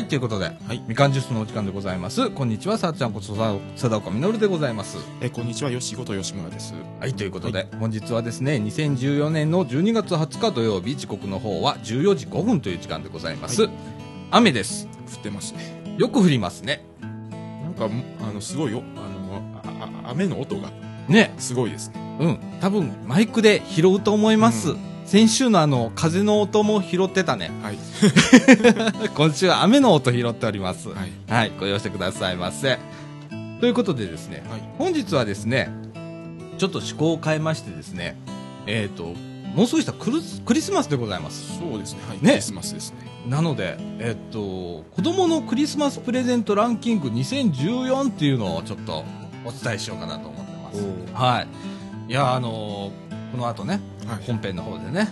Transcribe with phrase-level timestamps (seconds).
[0.00, 2.30] はい、ということで、はいみかんジュースのお時間でございます。
[2.30, 4.96] こんにちは、さあちゃんことさ貞岡みのるでございます。
[5.20, 6.72] えーこんにちは、吉本吉村です。
[6.98, 13.64] はい、ということで、本日はですね、2014年の12月20日土曜日、時刻の方は14時5分という時間でございます。
[13.64, 13.70] はい
[14.30, 14.88] 雨です。
[15.14, 15.96] 降ってますね。
[15.98, 16.82] よく降りますね。
[17.02, 17.90] なんか、
[18.26, 20.70] あの、すごいよ、あの、ああ雨の音が
[21.08, 21.34] ね。
[21.36, 22.16] すごいですね。
[22.20, 22.38] うん。
[22.62, 24.70] 多分、マイクで拾うと思います。
[24.70, 24.78] う
[25.10, 27.50] 先週のあの、風の音も拾ってたね。
[27.64, 27.78] はい。
[29.16, 30.88] 今週は雨の音拾っております。
[30.88, 31.10] はい。
[31.28, 32.78] はい、ご容赦くださいませ。
[33.58, 34.60] ということでですね、はい。
[34.78, 35.68] 本日はですね、
[36.58, 38.18] ちょっと趣向を変えましてですね、
[38.68, 39.14] えっ、と、
[39.56, 40.12] もうすぐしたク
[40.44, 41.58] クリスマスでございます。
[41.58, 41.98] そうですね。
[42.06, 42.18] はい。
[42.18, 42.98] ねクリスマスですね。
[43.28, 49.04] なので、えっ、と、子供のクリスマスプレゼントランキング2014っていうのをちょっと
[49.44, 50.86] お伝えしようかなと思ってます。
[51.20, 51.40] は
[52.08, 52.12] い。
[52.12, 53.80] いや、あのーこの後ね、はい。
[54.16, 55.08] 本編の方でね、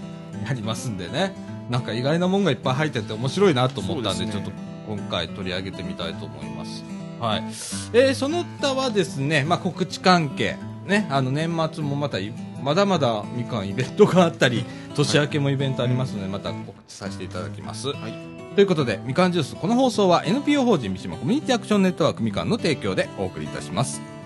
[0.46, 1.34] やりますんでね、
[1.70, 4.50] なんか意外なもんがいっぱい入ってて面白いなと思ったんで、ちょっと
[4.86, 6.84] 今回取り上げてみたいと思います。
[7.20, 7.44] はい。
[7.92, 12.32] えーその他はですね、まあ告知関係、ね、あの年末もまたい、
[12.62, 17.88] まだまだみかんイベントがあったり、年明けもイベントありますので、また告知させていただきます。
[17.88, 18.38] はい。
[18.54, 24.17] ということで、みかんジュース、この放送は NPO 法人三島コミュニティアクションネットワークみかんの提供でお送りいたします。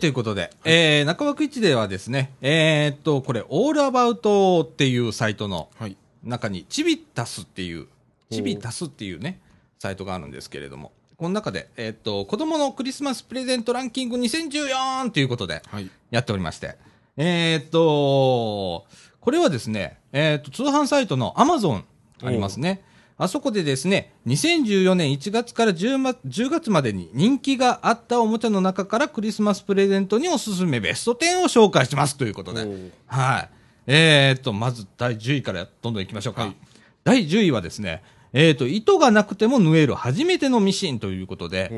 [0.00, 5.96] ということで、えー、中枠一ではですね、えー、っと、これ、オールアバウトっていうサイトのはい。
[6.24, 7.86] 中に、チビタスっていう、
[8.30, 9.38] チビタスっていうね、
[9.78, 15.90] サイトがあるんですけれども、この中で、えーっと、子供のクリスマスプレゼントランキング2014ということで、はい。
[16.10, 16.76] やっておりまして、
[17.16, 18.86] えーっと、
[19.20, 21.84] これはですね、えーっと、通販サイトの Amazon
[22.22, 22.82] ありますね。
[23.22, 32.66] あそこでですね、2014年1月から 10, ま10月までに人気があったおもちゃの中からクリスマスプレゼントにおすすめベスト10を紹介しますということで。
[33.06, 33.50] はい。
[33.86, 36.42] えー、っと、まず第10位からどんどん行きましょうか。
[36.42, 36.56] はい
[37.04, 41.68] 第10位はですね、えー、っと、糸がなくても縫える初めてのミシンということで、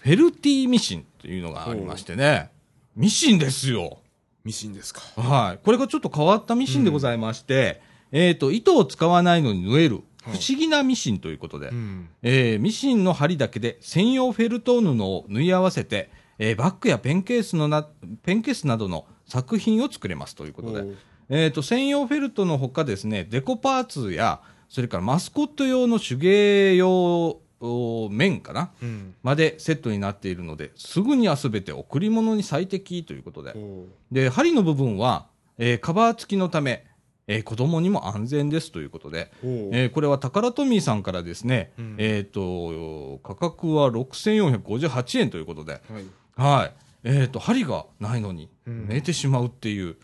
[0.00, 2.50] フェルティミシンというのがありましてね、
[2.94, 3.98] ミシンですよ。
[4.44, 5.00] ミシンですか。
[5.20, 5.58] はい。
[5.64, 7.80] これがちょっと変わったミシンでございまして、
[8.12, 10.02] えっ、と、糸を使わないのに縫える
[10.32, 12.08] 不思議なミシンということで、うん。
[12.22, 17.88] えーミシンの針だけで専用フェルト布を縫い合わせて、えーバッグやペンケースのな、
[18.22, 20.94] ペンケースなどの作品を作れますということで。
[21.28, 28.70] えっ、と、専用フェルトのほかですね、デコパーツや、それからマスコット用の手芸用お面かな？
[28.82, 29.14] うん。
[29.22, 33.54] までセットになっているので、すぐに遊べて贈り物に最適ということで。
[34.12, 35.26] で、針の部分は、
[35.58, 36.84] えーカバー付きのため、
[37.28, 46.04] えー子供にも安全ですということで、えーこれはタカラトミーさんからですね、うんえっ、と、価格は6458円ということで、はい。
[46.36, 46.72] はい。
[47.04, 49.96] えっ、と、針がないのに、うん寝てしまうっていう。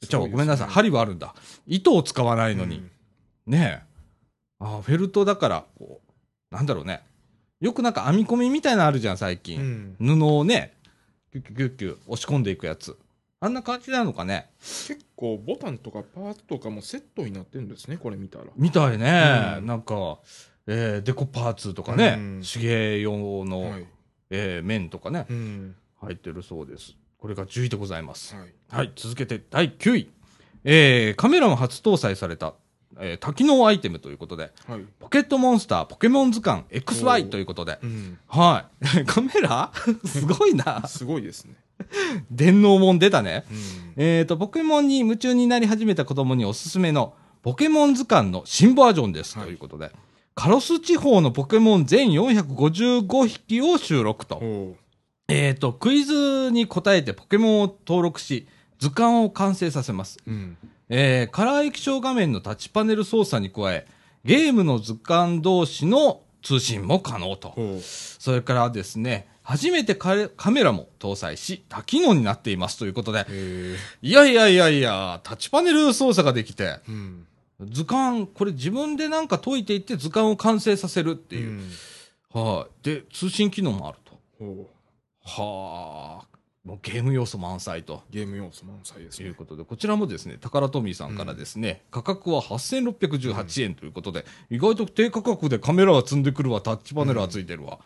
[0.00, 0.68] じゃあ、すごめんなさい。
[0.68, 1.34] 針はあるんだ。
[1.66, 2.76] 糸を使わないのに。
[2.76, 2.90] うん
[3.46, 3.88] ねえ。
[4.60, 7.02] あーフェルトだから、こう、なんだろうね。
[7.60, 9.96] よくなんか編み込みみたいなのあるじゃん、最う近。
[9.98, 10.18] ん。
[10.18, 10.74] 布をね、
[11.32, 12.96] キュッキュッキュッキュ押し込んでいくやつ。
[13.40, 14.50] あんな感じなのかね？
[14.60, 18.46] 結構ボタンとかパーツとかもセットになってるんですね、これ見たら。
[18.56, 19.56] みたいね。
[19.58, 20.18] うんなんか、
[20.66, 23.86] えーデコパーツとかね、うん手芸用の、はい。
[24.30, 25.76] えー面とかね、うん。
[26.00, 26.94] 入ってるそうです。
[27.18, 28.34] これが10位でございます。
[28.34, 28.52] はい。
[28.70, 30.10] はい、続けて第9位。
[30.64, 32.54] えーカメラも初搭載された、
[32.98, 34.80] えー多機能アイテムということで、はい。
[34.98, 38.18] ポケットモンスターポケモン図鑑お XY ーということで、うん。
[38.26, 39.04] はい。
[39.06, 39.70] カメラ？
[40.04, 40.86] すごいな。
[40.88, 41.54] すごいですね。
[42.30, 43.44] 電脳もん出たね。
[43.96, 44.02] うん。
[44.02, 49.36] えっ、と、ポケモンに夢中になり始めた子供におすすめのポケモン図鑑の新バージョンです。
[49.36, 49.90] はいということで、
[50.34, 54.42] カロス地方のポケモン全455匹を収録と。
[55.28, 58.46] えっ、と、クイズに答えてポケモンを登録し、
[58.78, 60.18] 図鑑を完成させます。
[60.26, 60.56] うん。
[60.88, 63.86] えーカラー液晶画面のタッチパネル操作に加え、
[64.24, 67.54] ゲームの図鑑同士の通信も可能と。
[67.82, 77.26] それからですね、初めてカレカメラも搭載し、多機能になっていますということで、へいやいやいやいや、タッチパネル操作ができて、ーうん。
[77.70, 81.50] 図鑑、これ自分でなんか解いていって図鑑を完成させるっていう。
[81.52, 81.70] ん。
[82.30, 82.84] はい。
[82.84, 84.70] で、通信機能もあると。
[85.24, 86.38] はあ。
[86.62, 88.02] もうゲーム要素満載と。
[88.10, 89.24] ゲーム要素満載ですね。
[89.24, 97.78] ということで、こちらもですね、タカラトミーさんからですね、価格は8618円ということで、意外と低価格でカメラは積んでくるわ、タッチパネルはついてるわ。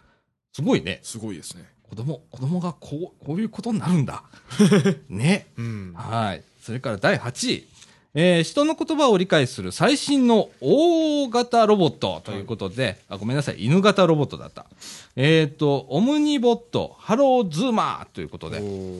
[0.52, 1.00] すごいね。
[1.02, 1.64] すごいですね。
[1.88, 4.22] 子供、子供がこう、こういうことになるんだ。
[5.08, 5.46] ね。
[5.56, 5.92] うん。
[5.94, 6.42] はい。
[6.60, 7.68] それから第8位。
[8.14, 14.66] えー人の言葉を理解する最新の大型ロボットということで、あ、ごめんなさい、犬型ロボットだった。
[15.16, 18.58] えっ、と、オムニボット、ハローズーマーということで、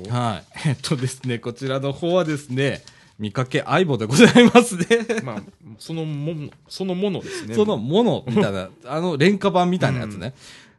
[0.08, 0.44] はい。
[0.69, 2.82] えっとですね、こちらの方はですね、
[3.19, 4.87] 見かけ AIBO でございますね。
[5.22, 5.43] まあ、
[5.78, 7.55] そのもの、そのものですね。
[7.55, 10.32] そのものみたいな、あの、廉価版みたいなやつね。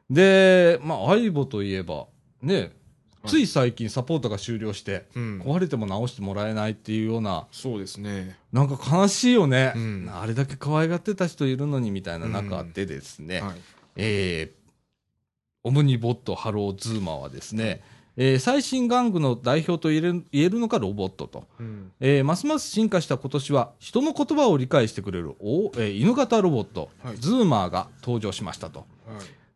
[0.09, 2.07] で、まあ、 AIBO といえば、
[2.41, 2.71] ね、
[3.25, 5.41] つい最近サポートが終了して、うん。
[5.41, 8.37] 壊れても直してもらえないっていうような、そうですね。
[8.51, 9.73] なんか悲しいよね。
[9.75, 13.55] うんあれだけ可愛がってた人いるのにみたいな中でですね、はい。
[13.95, 14.63] えー
[15.65, 17.81] オムニボットハローズーマはですね、
[18.17, 21.47] えー最新玩具の代表と言える言えるのがロボットと。
[21.57, 21.91] うん。
[22.01, 28.79] えーますます進化した今年は人の言葉を理解してくれるお、えー犬型ロボット、はいズーマーが登場しましたと。
[28.79, 28.87] はい。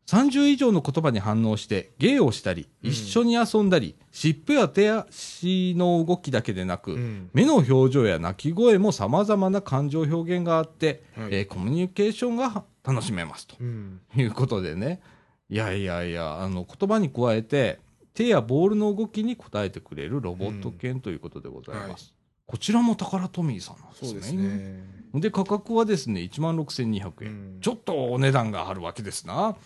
[0.07, 7.29] 30以上の言葉に反応して芸をしたり、うん一緒に遊んだり、尻尾や手足の動きだけでなく、うん。
[7.33, 13.99] 目の表情や鳴き声も様々な感情表現があって、はいえーコミュニケーションが楽しめますとうん。
[14.15, 15.01] いうことでね。
[15.49, 17.79] いやいやいや、あの言葉に加えて、
[18.13, 22.05] 手やボールの動きに答えてくれるロボット犬ということでございます。
[22.05, 22.17] はい
[22.49, 24.09] こちらもタカラトミーさんなんですね。
[24.09, 24.85] そうですね。
[25.15, 27.29] で、価格はですね、16,200円。
[27.29, 29.57] うんちょっとお値段があるわけですな。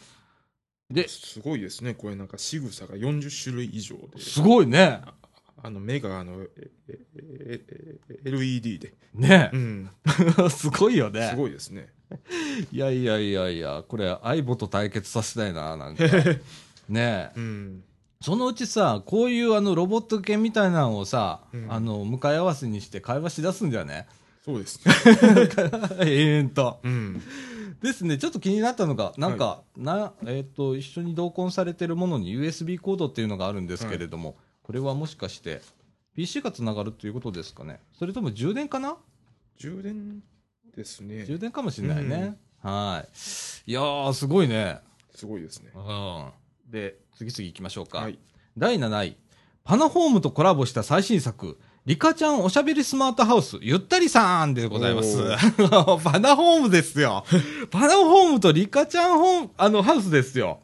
[0.91, 1.93] で、すごいですね。
[1.93, 4.21] これなんか仕草が40種類以上で。
[4.21, 5.01] すごいね。
[5.03, 5.13] あ
[5.63, 6.49] あの目があの、え
[6.89, 7.61] ええ
[8.09, 8.93] え LED で。
[9.13, 9.57] ねう。
[9.57, 9.89] ん。
[10.49, 11.29] すごいよね。
[11.29, 11.89] すごいですね。
[12.71, 16.03] いやいやいやいや、これ、相棒と対決させたいな、なんか。
[16.89, 17.31] ねえ。
[17.35, 17.83] うん。
[18.21, 24.07] そのうちさ、こういうあのロボット犬みたいなのをさ、うんあの、向かい合わせにして会話しだすんじゃね
[24.43, 24.93] そうですね。
[26.01, 26.79] 永遠と。
[26.83, 27.21] うん。
[27.81, 35.61] ですね、ちょっと気になったのが、なんか、な、えっ、と、一緒に同梱されてるものに USB コードっていうのがあるんですけれども、これはもしかして、
[36.15, 38.97] PC がつながるっていうことですかねそれとも充電かな？
[39.57, 40.21] 充電
[40.75, 41.25] ですね。
[41.25, 42.37] 充電かもしれないね。
[42.61, 43.71] はい。
[43.71, 44.79] いやー、すごいね。
[45.15, 45.71] すごいですね。
[45.73, 46.31] うん。
[46.69, 47.99] で、次々行きましょうか。
[47.99, 48.19] はい。
[48.57, 49.17] 第7位。
[49.63, 51.59] パナホームとコラボした最新作、
[51.91, 55.17] リカちゃんおしゃべりスマートハウス、ゆったりさんでございます。
[56.01, 57.25] パ ナホームですよ。
[57.69, 60.59] パナホームとリカちゃんホーム、あの、ハウスですよ。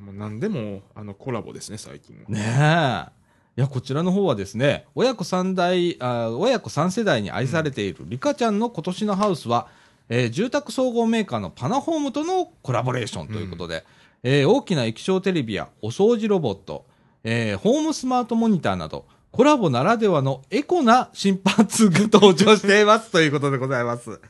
[0.00, 2.26] もう何でも、あの、コラボですね、最近は。
[2.28, 3.58] ねえ。
[3.58, 9.66] いや、こちらの方はですね、親子三代、あ親子三世代に愛されているリカちゃんの今年のハウスは、
[10.08, 13.84] えー住宅総合メーカーのパナホームとのコラボレーションということで、
[14.22, 16.86] えー大きな液晶テレビやお掃除ロボット、
[17.24, 19.06] えーホームスマートモニターなど、
[19.38, 24.20] コラボならではのエコな心拍が登場していますということでございます。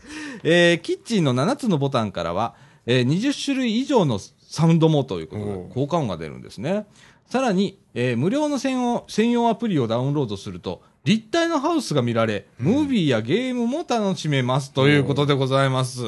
[0.43, 6.85] えーキッチンの7つのボタンからは、えー20種類以上のサウンドもということで効果音が出るんですね。
[7.25, 16.03] さらに、えー無料の専用専用アプリをダウンロードすると、立体のハウスが見られ、ムービーやゲームも楽しめますということでございます。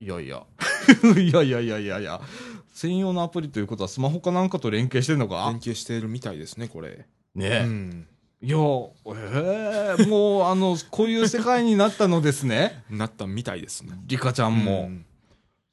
[0.00, 0.44] いやいや。
[1.14, 2.22] いやいやいやいやいや。
[2.72, 7.04] 専用のアプリということはスマホかなんかと連携してんの連か携しているみたいですね、これ。
[7.38, 7.64] ねえ。
[7.64, 8.08] うん。
[8.40, 12.84] いや、ええもう、あの、こういう世界になったのですね。
[12.90, 13.92] なったみたいですね。
[14.06, 14.82] リカちゃんも。
[14.82, 15.04] うん。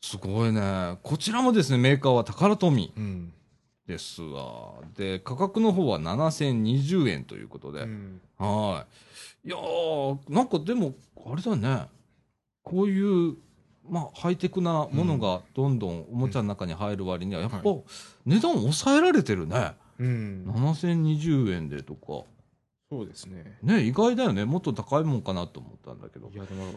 [0.02, 0.98] すごいね。
[1.02, 3.34] こちらもですね、メーカーはタカラトミうん。
[3.88, 4.74] ですわ。
[4.96, 7.82] で、価格の方は7020円ということで。
[7.82, 8.86] うんは
[9.44, 9.48] い。
[9.48, 10.94] いやー、なんかでも、
[11.26, 11.88] あれだね。
[12.64, 13.36] こういう、
[13.88, 17.82] まあ、ハイテクなものがどんどんおもちゃの中に入る割には、やっぱは、
[18.26, 19.74] 値段抑えられてるね。
[20.00, 20.44] うん。
[20.48, 22.26] 7020円でとか。
[22.90, 23.58] そうですね。
[23.64, 24.46] ね、意外だよね。
[24.46, 26.38] もっと高いもんかなと思ったんだけどい。
[26.38, 26.72] や、でも、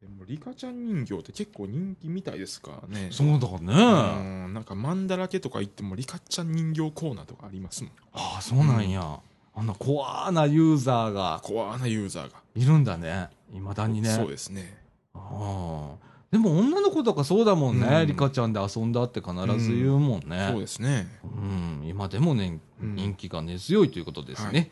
[0.00, 3.08] でもリカちゃん人形って結構人気みたいですからね。
[3.12, 4.46] そうだうね。
[4.48, 4.54] ん。
[4.54, 7.92] なんか、マンだらけとか行っても、リカちゃん人形コーナーとかありますもん。
[8.14, 9.20] ああ、そうなんや。
[9.54, 12.38] あんなコアなユーザーがコアなユーザーが。
[12.54, 13.28] いるんだね。
[13.52, 14.08] 未だにね。
[14.08, 14.78] そうですね。
[15.12, 16.09] ああ。
[16.30, 17.86] でも女の子とかそうだもんね。
[17.86, 20.48] うんリカちゃんで遊んだって必ず言うもんね。
[20.52, 21.08] そうですね。
[21.24, 24.58] うん、今でもね、うん人気が根強いということですね。
[24.58, 24.70] はい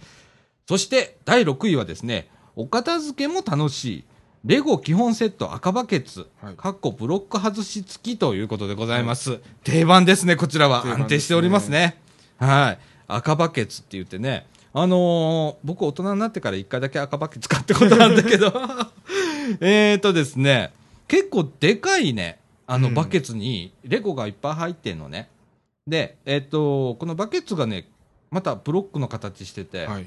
[0.69, 4.05] そして、第6位はですね、お片付けも楽しい、
[4.45, 9.41] レゴ基本セット赤バケツ、はいかっこブロック外し付きということでございます。
[9.65, 10.85] 定番ですね、こちらは。
[10.85, 11.97] ね安定しておりますね。
[12.37, 12.79] はい。
[13.07, 18.53] 赤バケツって言ってね、あのー僕大人になってから一回だけ赤バケツ買ったことなんだけど、
[19.63, 20.73] えーとですね、
[21.09, 25.29] 結構でかいね、あのうんバケツにレゴがいっぱい入ってんのね。
[25.87, 27.89] で、えっ、と、このバケツがね、
[28.31, 30.07] またブロックの形してて、はい。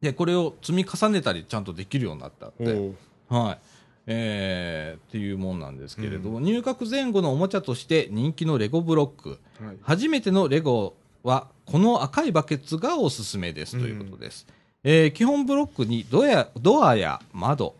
[0.00, 2.92] で、これを積み重ねたりちゃんとできるようになったって。
[3.28, 3.58] はい。
[4.06, 9.38] えーっていうもんなんですけれども、入学前後のおもちゃとして人気のレゴブロック。
[9.64, 9.76] はい。
[9.82, 14.46] 初めてのレゴは、この赤いバケツがおすすめですということです。
[14.82, 17.74] えー基本ブロックにドアドアや窓、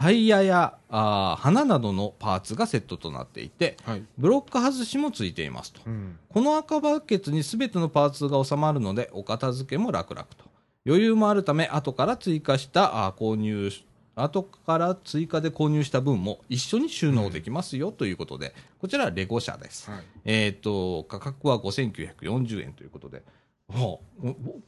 [0.00, 4.02] タイヤやあー花などのパーツがセットとなっていて、はい。
[4.16, 5.82] ブロック外しもついていますと。
[5.84, 6.18] うん。
[6.30, 10.46] この赤バケツに全てのパーツが収まるので、お片付けも楽々と。
[10.86, 13.84] 余裕もあるため、後から追加した、あ購入し、
[14.16, 19.90] 後から追加で購入した分も一緒に収納できますよということで、こちらはレゴ社です。
[19.90, 20.04] はい。
[20.24, 23.22] えっ、と、価格は5940円ということで。
[23.68, 24.00] はあ、お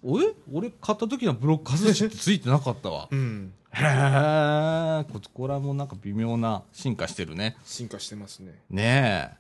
[0.03, 0.35] おえ？
[0.53, 3.09] 俺買った時のブロック外しってついてなかったわ。
[3.11, 3.55] うん。
[3.75, 7.57] へえ、ここらもなんか微妙な進化してるね。
[7.65, 8.53] 進化してますね。
[8.71, 9.33] ね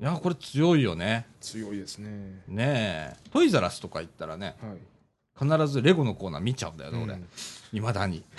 [0.00, 0.02] え。
[0.02, 1.26] いや、これ強いよね。
[1.40, 2.42] 強いですね。
[2.48, 3.16] ねえ。
[3.32, 5.58] トイザラスとか行ったらね、はい。
[5.58, 7.26] 必ずレゴのコーナー見ちゃうんだよね、俺うん。
[7.72, 8.24] いまだに。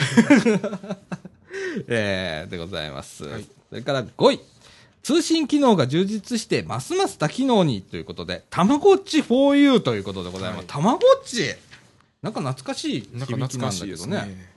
[1.88, 3.26] えー、でございます。
[3.26, 4.40] はいそれから5位。
[5.02, 10.58] 通信機能が充実して、ますます多機能にということで、たまごっち 4U ということでございます。
[10.58, 11.56] はいたまごっち
[12.22, 14.18] なんか懐かしいなんか響きなん懐かしいだけどね。
[14.18, 14.51] ですね。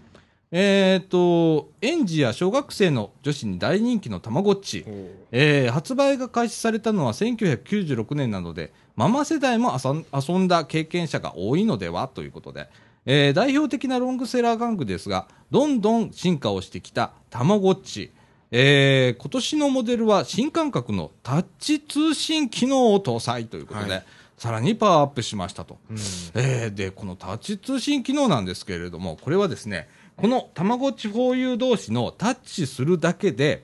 [0.56, 4.84] えっ、と、園児や小学生の女子に大人気のたまごっち。
[5.32, 12.06] えー発売が開始されたのは1996年なので、ママ世代も遊ん遊んだ経験者が多いのでは？
[12.06, 12.68] ということで、
[13.04, 18.12] えー代表的なロングセラー玩具ですが、どんどん進化をしてきたたまごっち。
[18.52, 24.04] えー今年のモデルは新感覚のタッチ通信機能を搭載ということで、はい
[24.36, 25.78] さらにパワーアップしましたと。
[25.88, 25.96] うん。
[26.34, 33.62] えーで、このタッチ通信機能なんですけれども、これはですね、このたまごっち 4U 同士のタッチするだけで、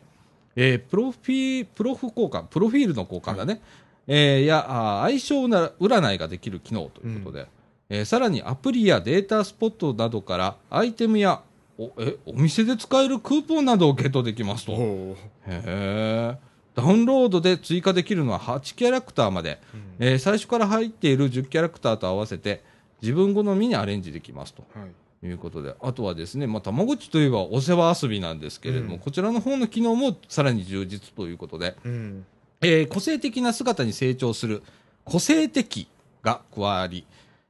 [0.57, 3.61] えープロフィー、プロフ交換、プロフィールの交換だね、
[4.07, 7.47] えーや、相性な占いができる機能ということで、
[7.88, 11.42] えーさらにアプリやデータスポットなどからアイテムや
[11.78, 14.73] おえお店で使えるクーポンなどをゲットできますと。
[14.73, 15.16] へ
[15.47, 16.37] え。
[16.75, 22.62] ダウンロードで追加できるのは8キャラクターまで、うんえー最初から入っている10キャラクターと合わせて
[23.02, 24.88] 自分好みにアレンジできますとはい。
[25.23, 32.25] いうことで、あとはですね、まあ、たまごっちといえばお世話遊びなんですけれども、うんこちらの方の機能もさらに充実ということで、うん。
[32.62, 34.62] えー個性的な姿に成長する
[35.05, 35.89] 個性的
[36.23, 37.05] が加わり、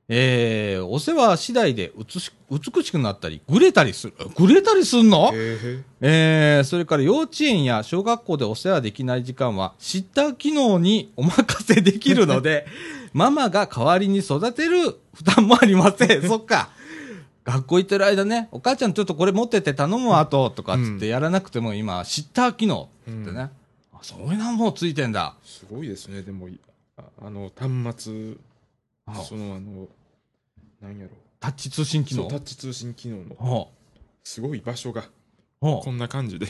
[0.09, 4.15] えーお世話次第で美し美しくなったり、ぐれたりする。
[4.37, 5.31] ぐれたりすんの？
[5.33, 12.67] ええーそれから幼稚園や小学校でお世話できない時間は、シッター機能にお任せできるので、
[13.15, 16.23] ママが代わりに育てる負担もありません。
[16.27, 16.71] そっか。
[17.44, 23.38] 学校行ってる間ね、お母ちゃんちょっとこれ持ってって頼むわと、とかつってやらなくても今、シッター機能ってね、うん。
[23.38, 23.50] あ
[24.02, 25.37] そういうのはもうついてんだ。
[25.44, 26.23] ーすごいですね。
[26.23, 26.59] でも、い
[26.97, 28.35] ああの、端末、
[29.06, 29.14] あ。
[29.16, 29.88] その、あの、
[30.80, 31.11] なんやろ。
[31.40, 32.28] タッチ通信機能？
[32.28, 33.66] タッチ通信機能の、は
[34.23, 35.04] すごい場所が、
[35.61, 36.47] こんな感じで、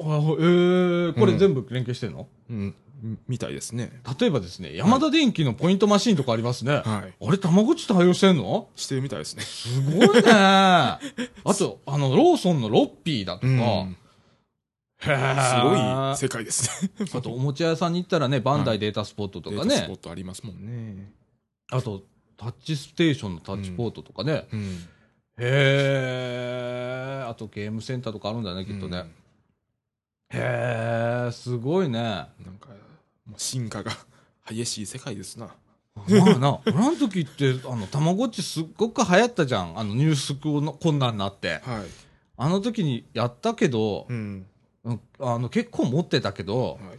[0.00, 2.74] あえー、これ全部連携してんの、うん、み
[3.28, 4.00] みたいですね。
[4.18, 6.82] 例えばですね、山田電機のポイントマシンとかありますね。
[6.84, 7.26] はい。
[7.26, 8.68] あれ、たまごっち対応してんの？
[8.76, 9.42] してるみたいですね。
[9.42, 10.22] すごいね。
[10.30, 10.98] あ
[11.58, 13.96] と、あの、ローソンのロッピーだとか、うん
[15.02, 16.90] すごい世界ですね。
[17.14, 21.10] あと、おもちゃ屋さんに行ったらね、バンダイデータスポットとかねデータスポッ、トありますもんね。
[21.70, 22.02] あと、
[22.36, 24.88] タッチステーションのタッチポートとかね、うん。
[25.38, 29.06] へーあとゲームセンターとかあるんだよね、きっとね。
[30.30, 32.26] へーすごいね。
[32.38, 32.46] うん。
[32.46, 32.68] なんか、
[33.36, 33.92] 進化が
[34.48, 35.54] 激しい世界ですな。
[35.96, 39.78] まあな、俺の時って、あの、たまごっちすっごく流行ったじゃん。
[39.78, 41.60] あの、入手の困難になって。
[41.62, 41.84] はい。
[42.36, 44.46] あの時にやったけど、うん。
[44.84, 46.98] うんあの、結構持ってたけど、はい。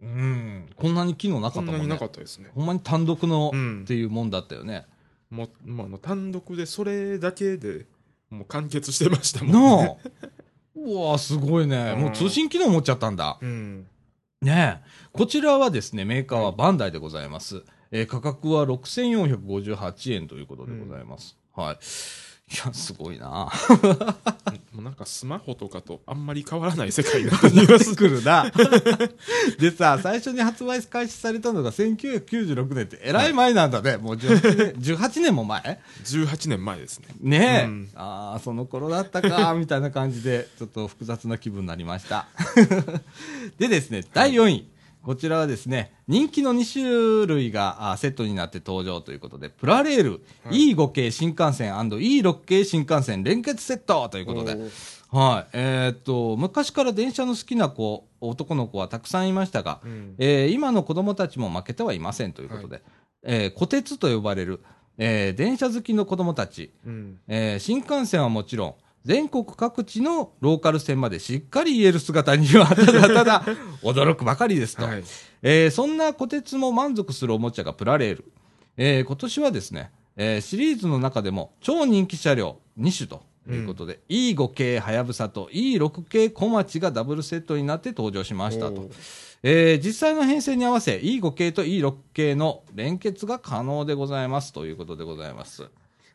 [0.00, 1.72] うん、こんなに機能なかったもんね。
[1.72, 2.50] こんなになかったですね。
[2.54, 4.86] ほんまに単独のうんっていうもんだったよね。
[5.30, 7.86] もう、まあ、あの単独でそれだけで
[8.30, 9.98] もう完結してましたもんなね。
[10.22, 10.28] あ
[10.76, 11.94] うわすごいね。
[11.96, 13.38] うんもう通信機能持っちゃったんだ。
[13.40, 13.86] うん。
[14.42, 14.88] ねえ。
[15.12, 17.64] こちらはですね、メーカーはバンダイでございます。
[17.90, 21.36] えー価格は6458円ということでございます。
[21.54, 21.78] はい。
[22.50, 23.50] いや、すごいな
[24.72, 27.96] もうなんかスマホとかとあんまり変わらない世界がする。
[27.96, 28.50] くるな。
[29.58, 33.96] でさ、最初に発売開始されたのが1996年って、えらい前なんだね。
[33.96, 37.08] もう18年 ,18 年も前？18年前ですね。
[37.20, 42.28] ねえ、うんああ、その頃だったか、 みたいな感じで、ちょっと複雑な気分になりました。
[43.58, 44.77] でですね、第4位。
[45.08, 50.10] こちらはですね、人気の2種類があセットになって登場ということで、プラレール、
[50.44, 50.74] はい。
[50.74, 54.54] E5 系新幹線 &E6 系新幹線連結セットということで、
[55.10, 55.48] はい。
[55.54, 60.14] えーっと、昔から電車の好きな子、男の子はたくさんいましたが、うん。
[60.18, 62.82] えー今の子供たちも負けてはいませんということで、
[63.22, 64.60] えー、虎鉄と呼ばれる、
[64.98, 67.18] えー電車好きの子供たち、うん。
[67.28, 68.74] えー新幹線はもちろん、
[69.08, 73.42] 全国各地のローカル線までしっかり言える姿には、ただ ただ
[73.82, 74.84] 驚くばかりですと。
[74.84, 75.04] はい。
[75.40, 78.24] えーそんな虎鉄も満足するおもちゃがプラレール。
[78.76, 88.90] えー今年はですね、えーシリーズの中でも超人気車両2種ということで、E5 系はやぶさと E6 系小町がダブルセットになって登場しましたと。
[89.42, 95.70] えー実際の編成に合わせ E5 系と E6 系の連結が可能でございますということでございます。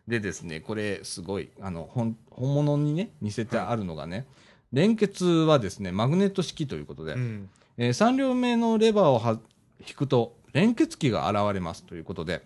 [0.07, 4.25] でですね、これすごい、あの、本本物にね、似せてあるのがね、
[4.73, 7.49] 連結はですね、マグネット式ということで、うん。
[7.77, 9.39] え3両目のレバーをは
[9.87, 12.43] 引くと連結機が現れますということで、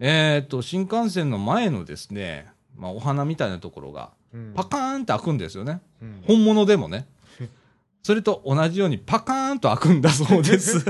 [0.00, 4.52] えー、と新幹線の前のですね、まあ、お花みたいなところがうん。
[4.54, 6.22] パカーンって開くんですよね、うん。
[6.26, 7.06] 本物でもね。
[8.02, 10.84] それと同じようにパカーンと開くんだそうです。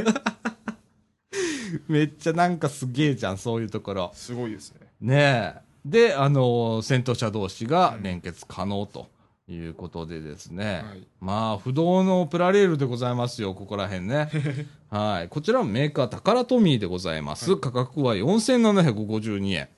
[1.89, 4.11] めっちゃなんかすげえじゃんそういうところ。
[4.15, 4.81] すごいですね。
[5.01, 5.15] ね
[5.57, 9.09] えであの戦闘車同士が連結可能と
[9.49, 11.07] いうことでですね、はい。
[11.21, 14.31] まあ不動のプラレールでございますよここら辺ね。
[14.91, 15.29] はい。
[15.29, 19.69] こちらもメーカータカラトミーでございます、価格は4752円。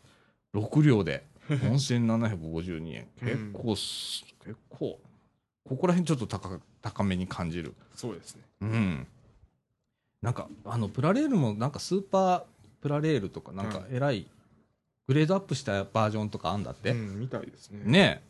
[0.54, 3.08] 6両で 4752円。
[3.20, 5.00] 結構す、結構
[5.64, 7.74] ここら辺ちょっと高高めに感じる。
[7.94, 8.42] そうですね。
[8.60, 9.06] うん。
[10.20, 12.42] なんかあのプラレールもなんかスーパー
[12.80, 14.26] プラレールとかなんかえらい
[15.06, 17.80] グレードアップしたバージョンとかあんだって、うん、みたいですね。
[17.84, 18.22] ね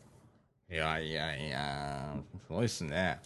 [0.71, 0.75] え。
[0.75, 2.15] いやいやいや、
[2.47, 3.21] すごいっすね。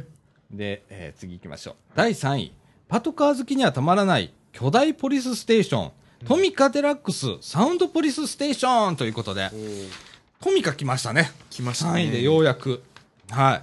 [0.50, 1.74] で、えー次行きましょう。
[1.94, 2.52] 第3位。
[2.88, 5.92] パトカー好きにはたまらない巨大ポリスステーション。
[6.26, 9.50] トミカデラックスサウンドポリスステーションということで
[10.40, 11.32] トミカ来ましたね。
[11.50, 12.04] 来ましたね。
[12.04, 12.82] 3位でようやく。
[13.30, 13.62] はい。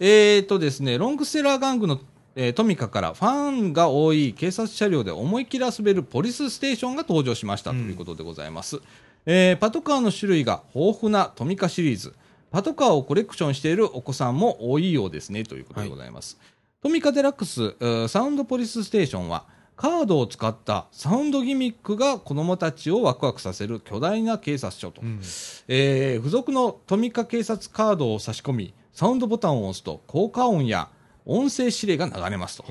[0.00, 2.00] えーとですね、ロングセラー玩具の、
[2.40, 8.80] えートミカからファンが多い警察車両で思い切り遊べるポリスステーションが登場しましたということでございます。
[9.26, 12.14] えーパトカーの種類が豊富なトミカシリーズ。
[12.52, 16.38] パトカーをコレクションしているお子さんも多いようですねということでございます。
[16.80, 25.02] トミカデラックス、えーサウンドポリスステーションは、カードを使ったサウンドギミックが子供たちをワクワクさせる巨大な警察署と。
[25.02, 25.18] うん。
[25.66, 30.88] えー付属のトミカ警察カードを差し込み、サウンドボタンを押すと効果音や
[31.28, 32.64] 音声指令が流れますと。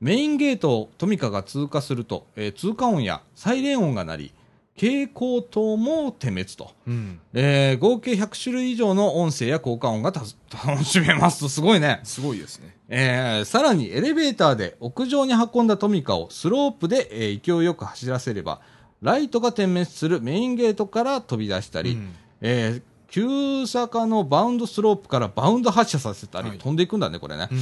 [0.00, 4.32] メインゲートをトミカが通過すると、えー通過音やサイレン音が鳴り、
[4.74, 6.72] 蛍光灯も点滅と。
[6.88, 7.20] うん。
[7.34, 10.22] えー合計100種類以上の音声や効果音がた
[10.66, 12.00] 楽しめますと、すごいね。
[12.02, 12.76] すごいですね。
[12.88, 18.60] えーさらにエレベーターで屋上に運んだトミカをスロープで、えー勢いよく走らせれば、
[19.00, 22.08] ライトが点滅するメインゲートから飛び出したり、うん
[22.40, 22.82] えー
[23.12, 27.48] 急坂のバウンドスロープからバウンド発射させたり、はい飛んでいくんだね、これね。
[27.52, 27.58] うん。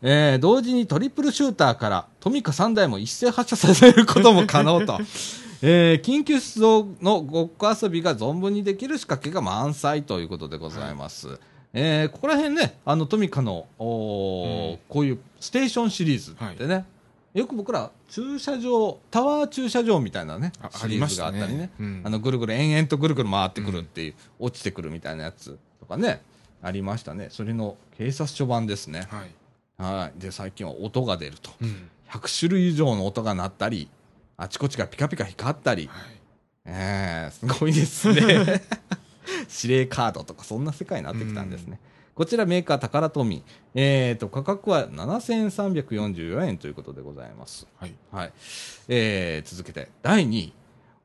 [0.00, 4.98] えー同時にトリプルシューターからトミカ3台も一斉発射させることも可能と。
[5.60, 11.38] えー緊急出動のごっこ遊びが存分にできる仕掛けが満載ということでございます。
[11.74, 16.86] えーここら辺ね、あのトミカのうんこういうステーションシリーズってね、
[17.34, 26.22] よく僕ら駐車場、タワー駐車場みたいなねあ、シリーズがあったりね、ねうんあのぐるぐる延々とぐるぐる回ってくるっていう、落ちてくるみたいなやつとかね、
[26.62, 27.28] ありましたね。
[27.30, 29.08] それの警察署版ですね。
[29.10, 29.30] はい。
[29.76, 30.20] はい。
[30.20, 31.50] で、最近は音が出ると。
[31.60, 31.90] うん。
[32.10, 33.88] 100種類以上の音が鳴ったり、
[34.36, 36.20] あちこちがピカピカ光ったり、はい。
[36.66, 38.22] えー、すごいですね。
[39.62, 41.80] 指令カードとか、そんな世界になってきたんですね。
[42.14, 43.42] こちらメーカータカラトミー。
[43.74, 47.66] えーと、価格は7344円ということでございます。
[47.76, 47.94] はい。
[48.12, 48.32] はい。
[48.88, 50.52] えー、続けて、第2位。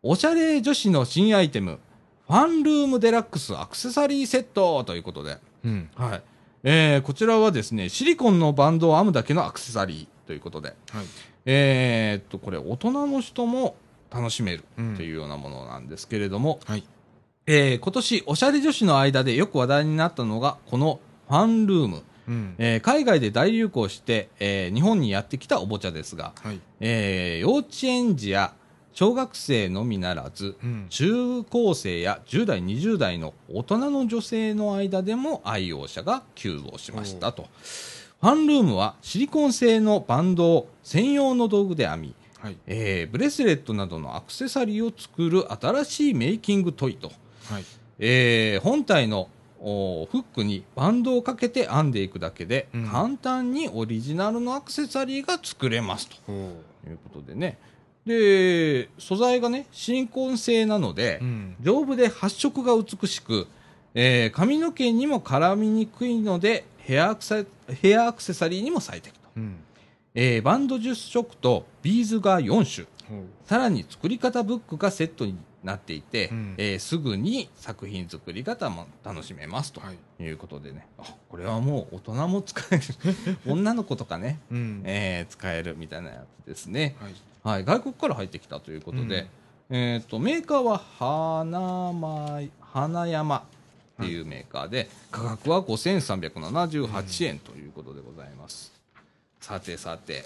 [0.04, 1.80] おしゃれ女子の新アイテム、
[2.28, 5.90] ファンルームデラックスアクセサリーセットということで、うん。
[5.96, 6.22] はい。
[6.64, 11.06] えー、こちらはですね、シリコンのバンドを編むだけのアクセサリーということで、はい。
[11.46, 13.76] えーっと、これ大人の人も
[14.12, 16.84] 楽しめるうんっていうようなものなんですけれども、はい。
[17.52, 22.04] えー今年おしゃれ女子の間でよく話題になったのが、このファンルーム。
[22.28, 22.56] うん。
[22.60, 26.60] えー海外で大流行して、えー日本にやってきたおもちゃですが、はい。
[26.80, 28.54] えー幼稚園児や
[28.94, 30.86] 小学生のみならず、うん。
[30.90, 37.48] 中高生や10代、20代の大人の女性の間でも愛用者が急増しましたと。
[38.22, 42.58] ファンルームはシリコン製のバンドを専用の道具で編み、はい。
[42.68, 47.12] えーブレスレットなどのアクセサリーを作る新しいメイキングトイと、
[47.50, 47.66] はい。
[48.00, 49.30] えー本体の
[49.62, 56.32] おフックにバンドをかけて編んでいくだけで、うん簡単にオリジナルのアクセサリーが作れますと。
[56.32, 57.58] いうことでね。
[58.06, 61.56] で、素材がね、シリコン製なので、うん。
[61.62, 63.48] 丈夫で発色が美しく、
[63.94, 67.46] えー髪の毛にも絡みにくいのでヘアアクセ、
[67.82, 69.28] ヘアアクセサリーにも最適と。
[69.36, 69.58] うん。
[70.16, 72.88] えーバンド10色とビーズが4種。
[73.46, 80.24] さらに作り方ブックがセットになっていて、うんえーすぐに作品作り方も楽しめますとはい。
[80.24, 84.82] いうことでね、あこれはもう大人も使える 女の子とかね、うん。
[84.86, 87.14] えー使えるみたいなやつですね、はい。
[87.56, 89.28] はい、外国から入ってきたということで、
[89.70, 93.42] えっ、と、メーカーはハナま、ハナヤマっ
[94.02, 98.72] ていうメーカーで、価格は5378円ということでございます。
[99.40, 100.26] さてさて、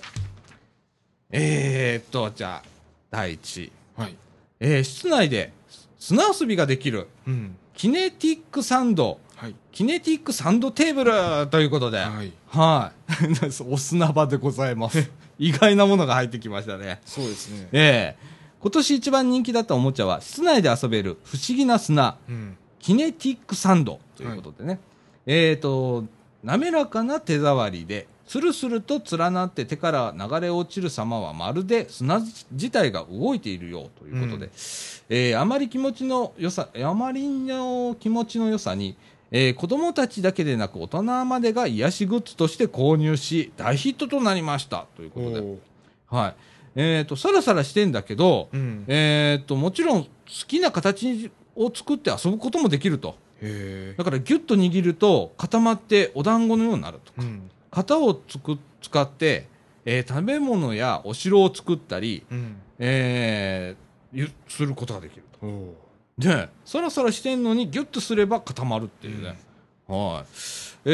[1.30, 2.70] えーっと、じゃあ、
[3.12, 3.72] 第一位。
[3.96, 4.16] はい。
[4.64, 5.52] えー室内で
[6.00, 7.56] 砂遊びができる、うん。
[7.74, 9.56] キネティックサンド、はい。
[9.72, 12.34] キネティックサンドテーブルということで、はい。
[12.48, 13.26] はい。
[13.70, 15.10] お砂場でございます。
[15.38, 17.02] 意外なものが入ってきましたね。
[17.06, 17.68] そうですね。
[17.72, 22.58] ええ今年一番人気だったおもちゃは、室内で遊べる不思議な砂、うん。
[22.80, 24.80] キネティックサンドということでね。
[25.26, 26.06] えっ、と、
[26.44, 32.20] 滑らかな手触りで、スルスルと連なって手から流れ落ちる様はまるで砂
[32.52, 34.52] 自体が動いているよということで、うん
[35.10, 38.96] えーあまり気持ちの良さ、あまりの気持ちの良さに、
[39.32, 45.58] えー子供たちだけでなく大人までが癒しグッズとして購入し、大ヒットとなりましたということで、
[46.08, 46.36] はい。
[46.76, 48.86] えっ、と、サラサラしてんだけど、うん。
[48.88, 50.10] えっ、と、もちろん好
[50.48, 53.16] きな形を作って遊ぶこともできると。
[53.98, 57.22] だからギュッと握ると固まってお団子のようになるとか。
[57.22, 57.52] うん。
[57.74, 59.48] 型をつく使って、
[59.86, 62.56] えー食べ物やお城を作ったり、うん。
[62.80, 63.84] えー
[64.16, 65.74] ゆすることができると。
[66.18, 69.40] で、サラサラしてんのにギュッとすれば固まるっていうね。
[69.88, 70.26] はい。
[70.86, 70.90] え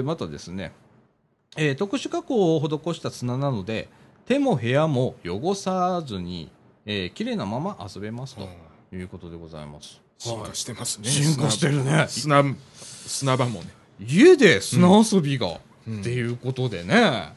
[0.00, 0.72] ーまたですね、
[1.56, 3.88] えー特殊加工を施した砂なので、
[4.26, 6.50] 手も部屋も汚さずに、
[6.86, 8.48] えー綺麗なまま遊べますと
[8.94, 10.00] いうことでございます。
[10.18, 11.08] 進化してますね。
[11.08, 13.70] 進化してるね砂、砂砂場もね。
[13.98, 15.54] 家で砂遊びが、うん
[15.88, 17.32] っていうことでね、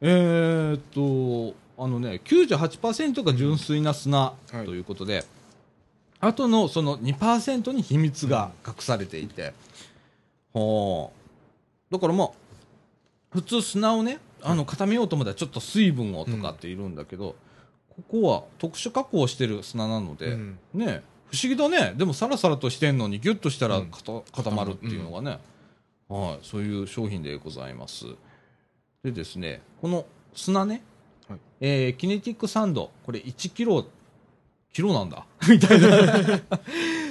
[0.00, 4.64] えーっと、あのね、98%が純粋な砂はい。
[4.64, 5.24] ということで、
[6.20, 9.54] あとのその2%に秘密が隠されていて、
[10.52, 12.30] はあ、だからまあ、
[13.30, 17.36] 普通砂をね、あの固めようと思ったらちょっと水分をとかっているんだけど、
[17.88, 20.58] ここは特殊加工してる砂なので、うん。
[20.74, 21.94] ね不思議だね。
[21.96, 23.86] でもサラサラとしてんのにギュッとしたらうん。
[23.86, 25.38] 固固まるっていうのがね、
[26.10, 28.04] はい、そういう商品でございます。
[29.04, 30.82] でですねこの砂ね、
[31.28, 31.38] はい。
[31.60, 33.86] えーキネティックサンドこれ1キロ
[34.72, 35.24] キロなんだ。
[35.48, 35.88] みたいな。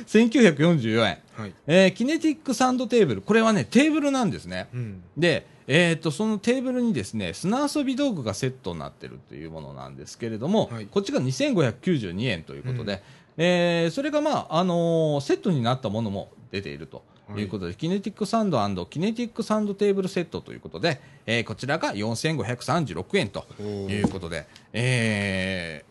[0.06, 1.54] 1944円、はい。
[1.68, 4.68] えーキネティックサンドテーブルこれはねテーブルなんですね。
[4.74, 5.04] うん。
[5.18, 10.88] で、えー、とそのテーブルにですね砂遊び道具がセットになってるというものなんですけれども、はい。
[10.88, 13.02] こっちが2592円ということで、
[13.38, 17.04] えーそれが、まああのーセットになったものも出ていると
[17.38, 17.44] い。
[17.44, 25.90] うことで、キネティックサンドキネティックサンドテーブルセットということで、えーこちらが4536円ということで、えー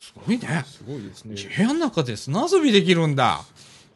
[0.00, 0.64] すごいね。
[0.66, 1.34] すごいですね。
[1.56, 3.42] 部屋の中で砂遊びできるんだ。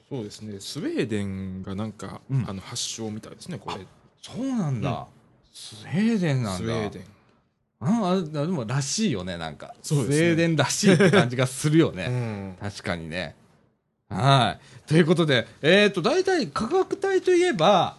[0.09, 0.61] そうですね。
[0.61, 2.45] スウェーデンがなんか、うん。
[2.49, 3.87] あの発祥みたいですね、これ。
[4.21, 5.07] そうなんだ、
[5.53, 6.59] スウェーデンなんだ。
[6.59, 7.05] スウェーデン。
[7.85, 9.75] ああでもらしいよねなんか。
[9.83, 12.07] スウェーデンらしいって感じがするようね、
[12.55, 12.57] ん。
[12.61, 13.35] 確かにね
[14.13, 17.97] はいということでえっ、と大体価格帯といえば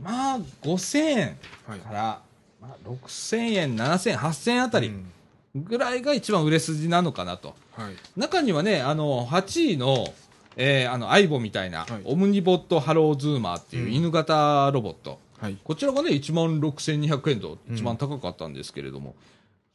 [0.00, 2.20] まあ5000円はいから、
[2.60, 5.06] まあ、6000円7000円8000円あたりうん
[5.54, 7.94] ぐらいが一番売れ筋なのかなとはい。
[8.16, 10.06] 中にはねあの8位の
[10.56, 15.18] えー、あの、アイボみたいな、はいオムニボットハローズーマーっていううん犬型ロボット。
[15.38, 15.58] はい。
[15.62, 19.14] こちらがね、1万6200円と一番高かったんですけれども、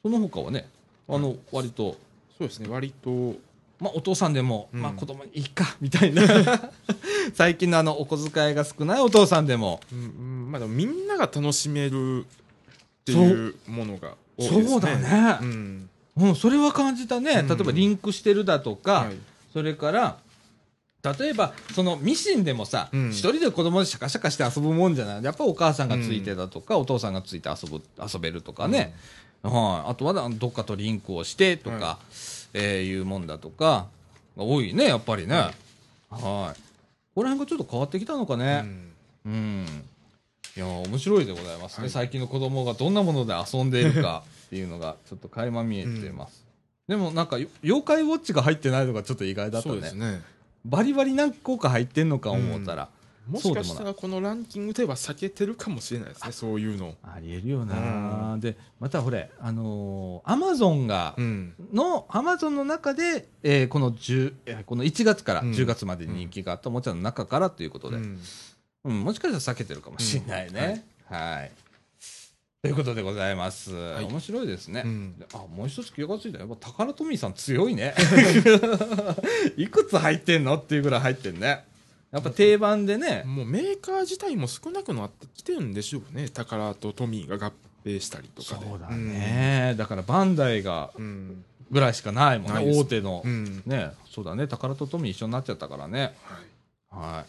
[0.02, 0.67] その他はね、
[1.08, 1.98] あの、割と、
[2.38, 2.67] そうですね。
[2.67, 3.36] 割と、
[3.82, 6.22] まあ、お父さんでも、うんまあ、子供にいいか、みたいな。
[7.34, 10.02] 最近のあの、お小遣いが少ないお父さんでも、うんう
[10.48, 14.67] ん、まあでもみんなが楽しめるっていうものが多いですね。
[14.70, 15.89] そうだねうん。
[16.17, 17.32] うん、それは感じたね。
[17.32, 19.15] うん例えば、リンクしてるだとか、はい。
[19.52, 20.17] それから、
[21.20, 25.24] 例えば、そのミシンでもさ、一、うん人で子供でシャカシャカして遊ぶもんじゃない？
[25.24, 28.94] やっぱお母さんがついてだとか、お父さんがついて遊ぶ、遊べるとかね。
[29.41, 29.91] はい。
[29.91, 31.98] あとは、どっかとリンクをしてとか、は
[32.54, 33.88] えーいうもんだとか、
[34.38, 35.36] が多いね、やっぱりね。
[35.36, 35.54] はい。
[36.12, 36.56] こ
[37.16, 38.62] こら辺がちょっと変わってきたのかうね。
[38.62, 38.92] ん
[39.26, 39.66] うん。
[40.56, 46.44] いや、面白いでございますね、はい最近の子供がどんなもので遊んでいるかっていうのが、ちょっと垣間見えてます。
[46.88, 49.82] でもなんか、よ妖怪ウォッチが入ってないのがちょっと意外だったそうね。
[49.84, 50.22] ですね。
[50.66, 52.90] バリバリ何個か入ってんのか思ったら、
[53.28, 56.96] もしかしたらこのランキングでは避けてるかもしれないですね、そういうの。
[57.04, 61.54] ありえるよな、でまたほれあのーアマゾンが、うん。
[61.72, 65.52] のアマゾンの中で、えーこの10えーこの1月からうん。
[65.52, 68.20] 10月までに人気があったおもちゃの中からということで、うん。
[68.86, 71.52] うんもしかしたら避けてるかもしれないね、はい。
[72.64, 73.74] ということでございます、い。
[74.06, 75.20] 面白いですね、うん。
[75.20, 76.40] であもう一つ気がついた。
[76.40, 77.94] やっぱ宝トミーさん強いね。
[79.58, 80.58] いくつ入ってんの？
[80.58, 81.66] っていうぐらい入ってんね
[82.12, 86.28] やっぱ定番でね、もうメーカー自体も少なくなってきてるんでしょうね。
[86.30, 87.54] タカラとトミーが合
[87.86, 88.65] 併したりとかで。
[88.65, 91.45] そうだね、だからバンダイがうん。
[91.71, 93.21] ぐらいしかないもんね、大手の。
[93.24, 93.63] うん。
[93.65, 96.13] ね、そうだね、宝と富一緒になっちゃったからね。
[96.91, 97.15] はい。
[97.15, 97.26] はい。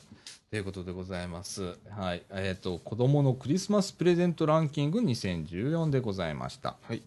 [0.51, 1.77] ということでございます。
[1.89, 2.23] はい。
[2.31, 6.77] えっ、と、子供のクリスマスプレゼントランキング2014でございました。
[6.83, 7.03] はい。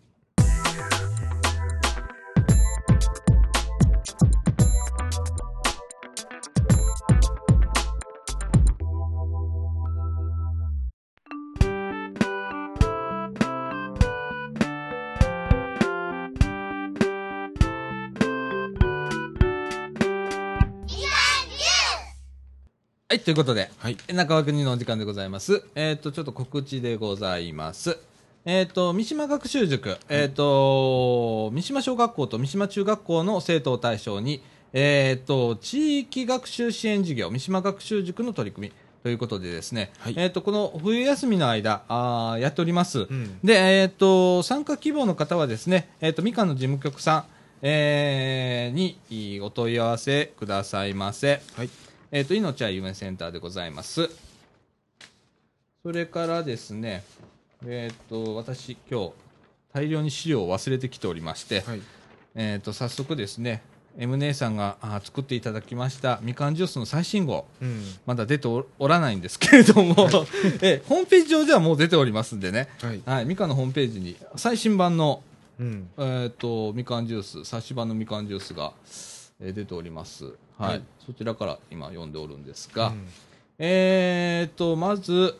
[23.15, 23.95] はい、ということで、はい。
[24.09, 25.63] 中川国のお時間でございます。
[25.73, 27.97] えっ、と、ちょっと告知でございます。
[28.43, 43.03] えっ、と、三島学習塾、えっ、と、三島小学校と三島中学校の生徒を対象に、えっ、と、地域学習支援事業、三島学習塾の取り組みということでですね、はいえっ、と、この冬休みの間、あーやっております。
[43.03, 47.25] んで、えっ、と、参加希望の方はですね、えっ、と、みかんの事務局さん、
[47.61, 51.41] えーにお問い合わせくださいませ。
[51.55, 51.69] はい。
[52.15, 54.09] えっ、と、命は夢センターでございます。
[55.83, 57.03] それからですね、
[57.65, 59.11] えっ、と、私、今日、
[59.73, 61.81] 大量に資料を忘れてきておりまして、はい。
[62.35, 63.63] えっ、と、早速ですね、
[63.97, 67.83] M 姉さんがあ作っていただきましたみかんジュースの最新号、うん。
[68.05, 70.07] まだ出ておおらないんですけれども、
[70.63, 73.01] えホームページ上ではもう出ておりますんでね、はい。
[73.05, 75.21] はい、みかんのホームページに最新版の、
[75.59, 75.89] うん。
[75.97, 80.25] えっ、と、みかんジュース、冊子版のみかんジュースが、えー出ております。
[80.25, 80.35] はい。
[80.61, 83.07] はいそちらから今読んでおるんですが、うん
[83.59, 85.37] えー、と、まず、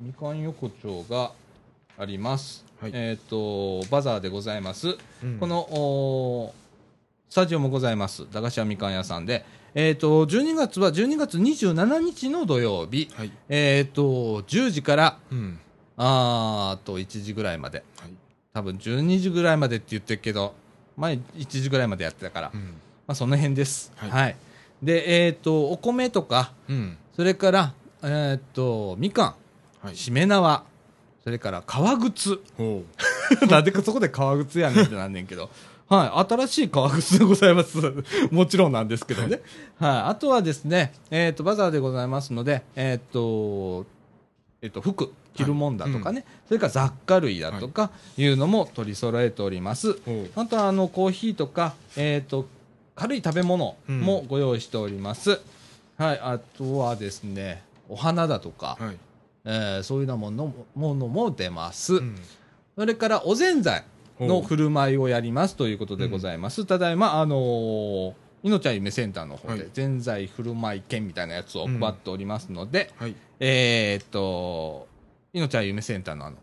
[0.00, 1.32] みかん横丁が
[1.98, 2.64] あります。
[2.80, 4.96] はいえー、と、バザーでございます。
[5.22, 6.54] うんこの、
[7.28, 8.26] スタジオもございます。
[8.32, 9.44] 駄菓子屋みかん屋さんで、
[9.74, 13.32] えー、と、12月は12月27日の土曜日、はい。
[13.48, 15.58] えー、と、10時から、うん。
[15.98, 17.84] あーと1時ぐらいまで。
[17.98, 18.10] はい。
[18.54, 20.54] 多分12時ぐらいまでって言ってるけど、
[20.96, 22.74] 前1時ぐらいまでやってたから、まうん。
[23.08, 23.90] あその辺です。
[23.96, 24.36] はい
[24.82, 26.96] で、えっ、と、お米とか、うん。
[27.16, 29.36] それから、えっ、と、みか
[29.82, 29.96] ん、はい。
[29.96, 30.64] しめ縄、
[31.24, 32.40] それから革靴。
[32.56, 32.84] ほ
[33.50, 35.50] なんでかそこで革靴やねんってなんねんけど。
[35.88, 36.28] はい。
[36.32, 37.78] 新しい革靴でございます。
[38.30, 39.40] もちろんなんですけどね。
[39.80, 39.98] はい。
[40.10, 43.84] あとはですね、えっ、と、バザーでございますので、えっ、と、
[44.62, 49.90] えっ、と、服、着るもんだとかね、それから雑貨類だとかいうのも取り揃えております。
[49.90, 50.00] う。
[50.06, 52.46] ほあとはあのコーヒーとか、えー、と
[52.98, 55.40] 軽い食べ物もご用意しております、
[55.96, 58.84] はい、あとはですねお花だとか、う。
[58.84, 58.96] はい。
[59.44, 62.16] えーそういうようなものものも出ます、うん。
[62.76, 63.84] それからおぜんざい
[64.20, 73.14] の振る舞いをやりますということでございます、ただいまあのーいのちゃん夢センターの方はいでぜんざい振る舞い券みたいなやつを配っておりますので、はい。
[73.40, 74.86] えっ、と
[75.32, 76.36] いのちゃん夢センターのあの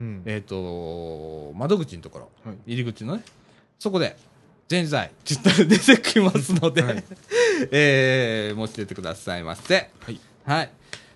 [0.00, 0.22] うん。
[0.24, 2.56] えっ、と窓口のところはい。
[2.72, 3.22] 入り口のね、
[3.78, 4.16] そこで、
[4.70, 7.04] ぜんざいって言ったら出てきますので、はい
[7.72, 9.90] えー、持ち出てくださいませ。
[9.98, 10.20] はい。
[10.44, 10.70] はい。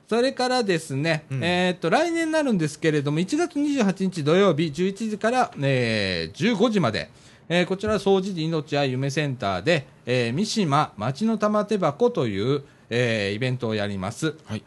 [0.08, 7.10] それからですね、うんえーっと、来年になるんですけれども、1月28日土曜日11時から、えー15時まで、
[7.48, 14.34] えーこちら、掃除時命や夢センターで、えー三島町の玉手箱という、えーイベントをやります。
[14.46, 14.64] はい。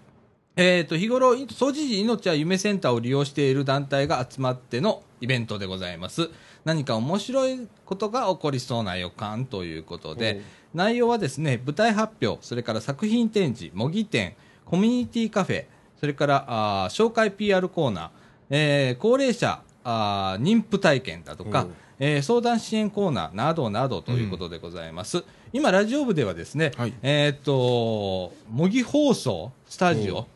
[0.55, 6.29] えー、と日頃、掃除時命や夢センターを利用している団体が集まってのイベントでございます。
[6.65, 10.41] 何か面白いことが起こりそうな予感ということで、
[10.73, 15.65] 内容はですね、舞台発表、それから作品展示、模擬店、コミュニティカフェ、
[15.99, 18.09] それからあー紹介 PR コーナー、
[18.49, 21.67] えー高齢者あー妊婦体験だとか
[21.99, 25.23] えー相談支援コーナーなどなどということでございます。
[25.53, 26.93] 今、ラジオ部ではですね、はい。
[27.01, 30.27] えーっと、模擬放送スタジオ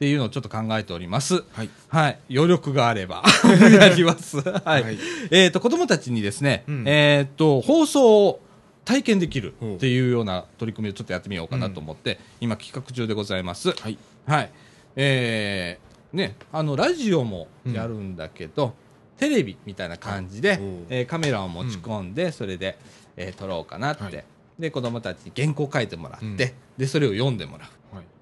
[0.00, 1.44] っていうのをちょっと考えております。
[1.52, 1.68] はい。
[1.88, 2.18] はい。
[2.30, 3.22] 余力があれば、
[3.78, 4.40] やります。
[4.40, 4.82] はい。
[4.82, 4.98] はい
[5.30, 8.40] えっ、と、子供たちにですね、うんえっ、と、放送を
[8.86, 13.72] 体験できるっていうような取り組みをちょっとやってみようかなと思って、今企画中でございます。
[13.72, 13.98] はい。
[14.26, 14.50] はい。
[14.96, 18.72] えー、ね、あの、ラジオもやるんだけど、
[19.18, 20.58] テレビみたいな感じで
[20.88, 22.78] えーカメラを持ち込んで、それで、
[23.18, 24.24] えー撮ろうかなって、はい
[24.58, 27.68] で、子供たちに原稿書いてもらって、うんで、それを読んでもらう。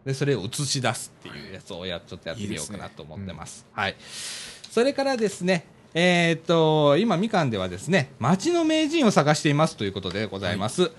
[0.09, 0.15] はい。
[0.15, 3.67] で、それを映し出すっていうやつをや、ちょっとやってみようかなと思ってます。
[3.73, 3.97] はい。
[4.71, 10.91] それからですね、えーっと、今、みかんではですね、町の名人を探していますということでございます。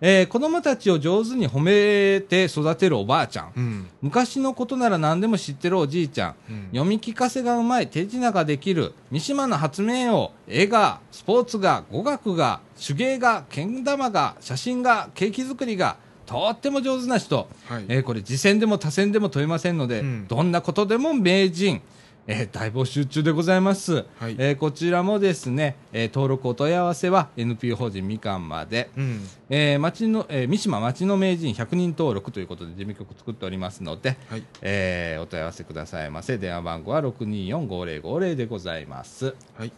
[0.00, 3.52] えー子供たちを上手に褒めて育てるおばあちゃん。
[3.56, 3.86] うん。
[4.02, 6.34] 昔のことなら何でも知ってるおじいちゃん。
[6.50, 15.96] うん読み聞かせがうまい、手品ができる、三島の発明王、絵が、スポーツが、語学が、手芸が、けん玉が、写真が、ケーキ作りが、
[16.26, 17.48] とっても上手な人。
[17.68, 17.84] はい。
[17.88, 21.80] えーこれ、次戦でも他戦でも問いませんので、うんどんなことでも名人。
[22.28, 24.04] えー大募集中でございます。
[24.18, 29.20] はいえーこちらもですね、えー登録お問い合わせは NPO 法人みかんまで、うん。
[29.48, 34.42] えー町の、えー三島町の名人100人登録ということで事務局作っておりますので、はい。
[34.62, 36.36] えーお問い合わせくださいませ。
[36.38, 39.34] 電話番号は624-5050でございます。
[39.56, 39.72] はい。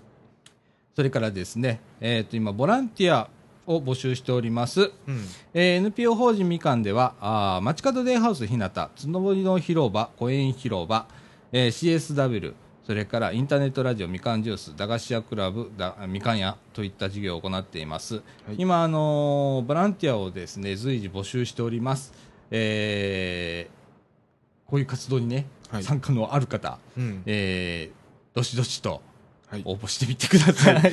[0.97, 3.29] それからですね、えーと、今、ボランティア
[3.69, 4.91] を募集しております。
[5.07, 5.25] うん。
[5.55, 11.07] えー NPO 法人みかんでは、あー街角デイハウスひなた、つのぼりの広場、公園広場、
[11.53, 12.55] えー CSW、
[12.87, 18.17] それからインターネットラジオみかんジュース、駄菓子屋クラブ、だみかん屋といった事業を行っています。
[18.17, 18.21] い
[18.59, 22.13] 今、あのーボランティアをですね、随時募集しております。
[22.51, 23.79] えー
[24.71, 27.23] こういう活動にね、はい参加のある方、うん。
[27.27, 29.03] えーどしどしと
[29.49, 29.63] はい。
[29.65, 30.93] 応募してみてください。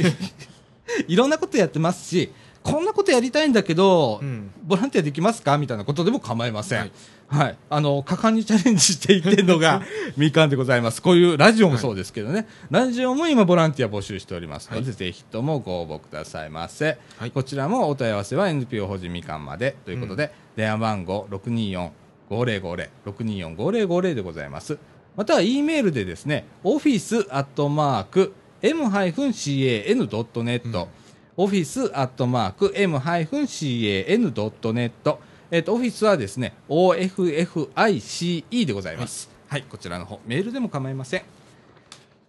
[1.09, 2.31] いろんなことやってますし、
[2.65, 4.49] こんなことやりたいんだけど、うん。
[4.63, 5.55] ボランティアできますか？
[5.59, 6.79] みたいなことでも構いません。
[6.79, 6.87] は
[7.27, 7.55] はいい。
[7.69, 9.83] あの、果敢にチャレンジしていってるのが
[10.17, 10.99] みかんでございます。
[10.99, 12.47] こういうラジオもそうですけどね。
[12.71, 16.97] ラジオも今ボランティア募集しておりますので、はいぜひともご応募くださいませ。
[17.17, 24.79] はいこちらもお問い合わせは NPO 法人みかんまでということで、電話番号624-5050、624-5050でございます。
[25.15, 26.95] または E メールでですね、オフィ
[31.37, 34.11] オフィスアットマーク M-CAN.net、
[35.51, 39.29] えっ、と、オフィスはですね、OFFICE でございます。
[39.49, 41.23] はい、こちらの方、メールでも構いません。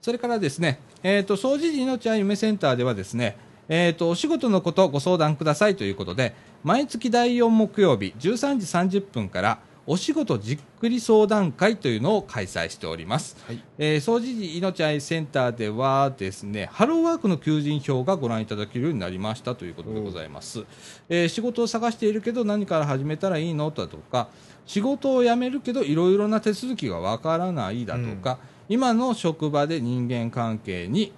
[0.02, 3.36] それからですね、えっ、と、総除時命あゆめセンターではですね、
[3.68, 13.36] えっ、と、お仕事のことご相談くださいということで、毎月第4木曜日13時30分から、お仕事じっくり相談会というのを開催しております。
[13.46, 13.62] はい。
[13.78, 20.64] えー、総除時命あいセンターではですね、ハローワークの求人票がご覧いただけるようになりましたということでございます。
[21.08, 24.28] えー仕事を探しているけど何から始めたらいいのだとか、
[24.66, 31.12] 仕事を辞めるけどいろいろな手続きがわからないだとか、今の職場で人間関係に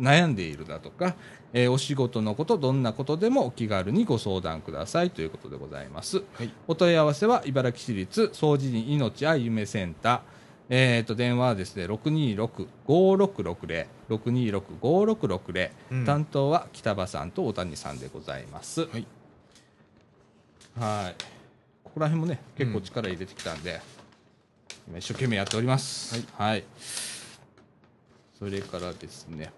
[0.00, 1.14] 悩んでいるだとか、
[1.52, 6.22] えーお仕事のこと、どんなことでもお気軽にご相談くださいということでございます。
[6.34, 6.50] はい。
[6.66, 10.20] お問い合わせは茨城市立総除に命あ夢センター、
[10.70, 18.82] えー、と電話はですね626-5660、626-5660、うん担当は北場さんと大谷さんでございます。
[18.82, 19.06] はい。
[20.78, 21.14] はい。
[21.82, 23.80] ここら辺もね、結構力入れてきたんで、
[24.86, 26.22] 今一生懸命やっております。
[26.36, 26.64] はい。
[28.38, 29.50] それからですね、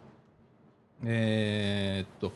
[1.05, 2.33] えーっと、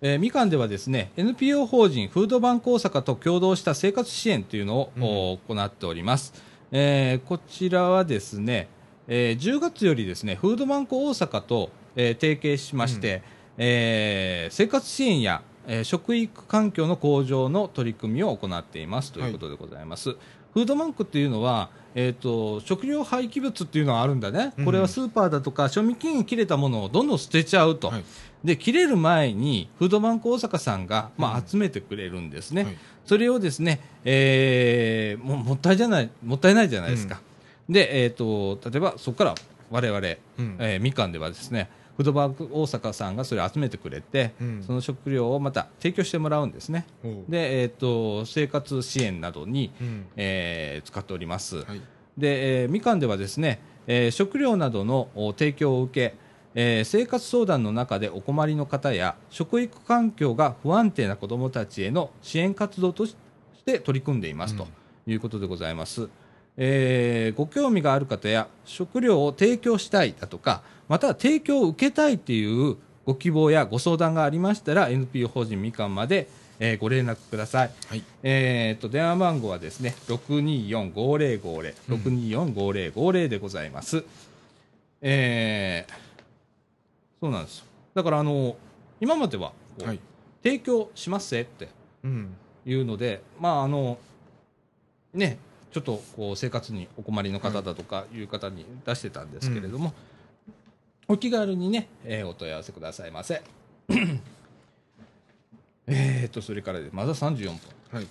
[0.00, 6.32] えーみかんではですね、NPO 法人フードバンク大阪と共同した生活支援というのを、お行っております。
[6.70, 8.68] えーこちらはですね、
[9.08, 13.22] えー10月よりですね、フードバンク大阪と、えー提携しまして、
[13.58, 20.16] えー生活支援や、えー食育環境の向上の取り組みを行っていますということでございます。
[20.54, 24.64] フードバンクっていうのは、えー、と食料廃棄物っていうのがあるんだね、うん。
[24.64, 28.04] これはスーパーだとか賞味期限切れたものをどんどん捨てちゃうと、はい。
[28.44, 32.76] で切れる前にフードバンク大阪さんが、まあ、集めてくれるんですね、はい。
[33.04, 37.20] それをですね、えーももったいじゃないもったいないじゃないですか、
[37.68, 39.34] で、えー、と例えばそこから
[39.70, 40.56] 我々、うん。
[40.58, 46.86] えーみかんではですねフードバンク大阪さんがそれを集めてくれて、うんその食料をまた提供してもらうんですね
[47.28, 50.06] で、えー、と生活支援などに、うん。
[50.16, 51.80] えー使っております、はい。
[52.16, 56.16] で、えーみかんではですね、えー食料などのお提供を受け、
[56.54, 63.16] えー生活相談の中でお困りの方や食育環境が不安定な子どもたちへの支援活動とし
[63.64, 64.66] て取り組んでいますと
[65.06, 66.08] いうことでございます。
[66.56, 72.76] えーご興味がある方や食料を提供したいだとかまたは提供を受けたいという
[73.06, 76.28] ご希望やご相談がありましたら NPO 法人みかんまで、
[76.60, 77.70] えーご連絡ください。
[77.86, 78.04] はい。
[78.22, 84.04] えー、と電話番号はですね624-5050、624-5050でございます。
[85.00, 85.92] えー
[87.22, 87.64] そうなんですよ。
[87.94, 88.54] だからあの
[89.00, 89.52] 今までは
[89.82, 90.00] はい。
[90.44, 91.70] 提供しますせって
[92.04, 92.36] うん。
[92.66, 93.96] いうので、まああの
[95.14, 95.38] ね、
[95.72, 99.94] ちょっとこう生活にお困りの方だとかいう方に出してたんですけれども、
[101.12, 103.42] お気軽にね、えーお問い合わせくださいませ。
[105.86, 107.58] えーと、それからでまだ34分。
[107.92, 108.06] はい。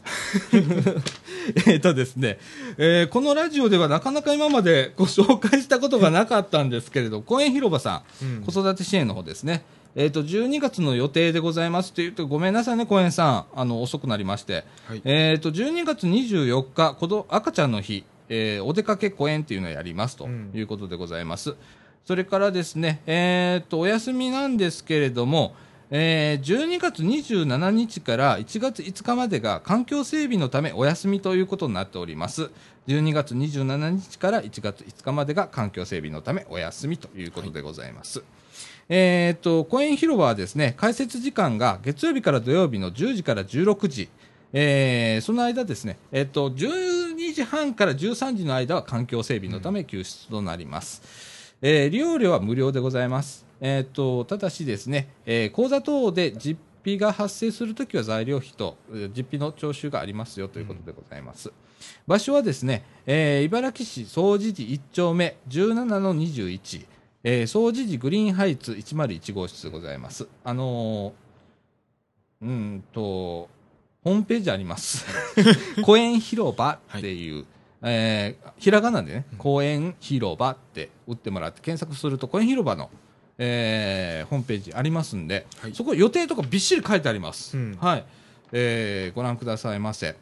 [1.66, 2.38] えーとですね、
[2.78, 9.64] えーこのラジオではなかなか今までご紹介したことがなかったんですけれど、 公園広場さん、うん子育て支援の方ですね、
[9.96, 21.56] えーと、12月の予定でございますというと、ごめんなさいね、公園さん、あの、遅くなりまして、はいえーと、12月24日、子ど赤ちゃんの日、えーお出かけ公園っていうのをやりますとうんいうことでございます。
[22.06, 25.54] それからですね、えーと、お休みなんですけれども、
[25.92, 32.50] えー12月27日から1月5日までが環境整備のためお休みということになっております。
[32.88, 38.24] 12月27日から1月5日までが環境整備のためお休みということでございます。
[38.90, 44.10] えーっと、公園広場はですね、開設時間が月曜日から土曜日の10時から16時、
[44.54, 51.31] えーその間ですね、えーっと、12時半から13時の間は環境整備のため休止となります。
[51.62, 53.46] えー利用料は無料でございます。
[53.60, 61.52] えーっと、ただしですね、えー口座等で実費が発生するときは材料費とえー実費の徴収がありますよということでございます。
[62.08, 66.86] 場所はですね、えー茨城市総持寺1丁目17の21、
[67.24, 70.28] えー、総持寺グリーンハイツ101号室でございます。
[70.44, 73.50] あのー、うーんと、
[74.04, 75.06] ホームページあります。
[75.86, 77.46] 公園広場っていう、
[77.84, 82.90] えーひらがなでね、公園広場って打ってもらって検索すると公園広場の、
[83.38, 87.58] えーホームページありますんで、はいそこ予定とかびっしり書いてあります。
[87.58, 88.06] うんはい。
[88.52, 90.16] えーご覧くださいませ。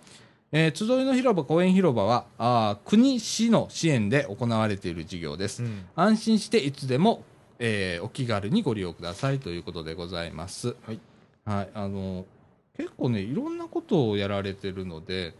[0.51, 5.63] えー集いの広場公園広場はあー国市の支援で行われている事業です。
[5.63, 7.23] うん安心していつでも、
[7.59, 10.75] えーお気軽にご利用くださいということでございます。
[10.85, 10.99] はい。
[11.45, 12.25] はい、あの
[12.77, 15.33] 結構ねいろんなことをやられてるので、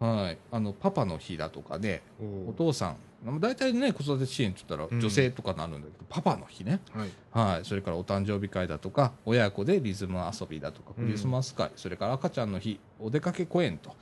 [0.00, 2.02] はい、あのパパの日だとかね、
[2.48, 2.94] お父さ
[3.24, 4.98] ん、大体ね子育て支援って言ったうん。
[4.98, 7.10] ら女性とかなるんだけど、パパの日ね、はい。
[7.32, 11.06] はい、それからお誕生日会だとか親子でリズム遊びだとかうん。
[11.06, 13.96] クリスマス会、それから赤ちゃんの日お出かけ公演と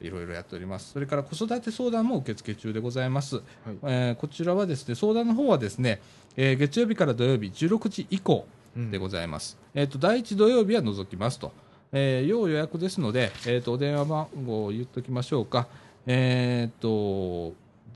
[0.00, 0.92] いろいろやっております。
[0.92, 3.44] それから子育て相談も受付中でございます、はい。
[3.84, 6.00] えーこちらはですね相談の方はですね、
[6.36, 8.44] えー月曜日から土曜日16時以降
[8.76, 8.90] うん。
[8.90, 11.52] でございます、えー、と第1土曜日は除きますと、
[11.92, 15.66] えー要予約ですので、えー、とお電話番号を言っておきましょうか
[16.06, 16.88] えっ、と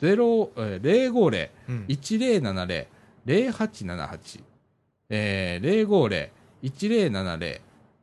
[0.01, 1.87] 0えーうん
[3.27, 4.41] 050-1070-0878、
[5.11, 6.31] えー、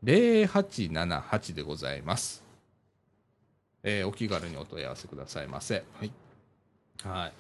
[0.04, 2.44] 050-1070-0878でございます。
[3.84, 5.84] えーお気軽にお問い合わせくださいませ。
[6.00, 6.12] はい。
[7.04, 7.34] はい。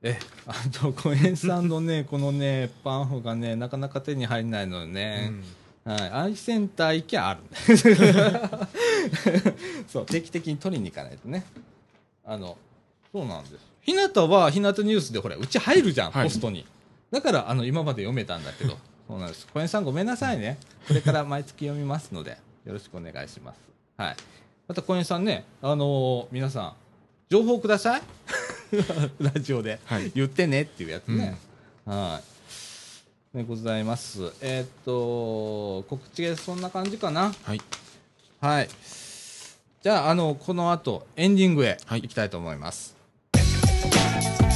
[0.00, 0.16] え、
[0.46, 5.28] あと、小園さんのね、このね、パンフがね、なかなか手に入らないのようね。
[5.28, 5.42] ん
[5.88, 6.10] はい。
[6.10, 7.40] アイセンター行きゃある
[9.88, 11.46] そう、定期的に取りに行かないとね。
[12.26, 12.58] あの、
[13.10, 13.54] そうなんです。
[13.80, 16.66] ひなたは、ひなたニュースでほら、うち入るじゃん、はいポストに。
[17.10, 18.76] だから、あの、今まで読めたんだけど、
[19.08, 19.46] そうなんです。
[19.46, 20.58] 小園さんごめんなさいね。
[20.86, 22.36] これから毎月読みますので、
[22.66, 23.60] よろしくお願いします。
[23.96, 24.16] はい。
[24.66, 26.72] また小園さんね、あのー皆さん、
[27.30, 28.02] 情報ください。
[29.20, 31.38] ラジオで、はい言ってねっていうやつね。
[31.86, 32.37] はい。
[33.34, 34.32] でございます。
[34.40, 37.32] えーっと、告知でそんな感じかな？
[37.42, 37.60] はい。
[38.40, 38.68] はい。
[39.82, 42.96] じゃあ、あの、この後、エンディングへはい行きたいと思います。
[43.32, 43.40] は
[44.44, 44.47] い。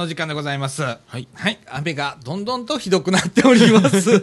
[0.00, 0.82] の時間でございます。
[0.82, 1.28] はい。
[1.34, 1.58] はい。
[1.66, 4.22] 雨がどんどんとひどくなっております。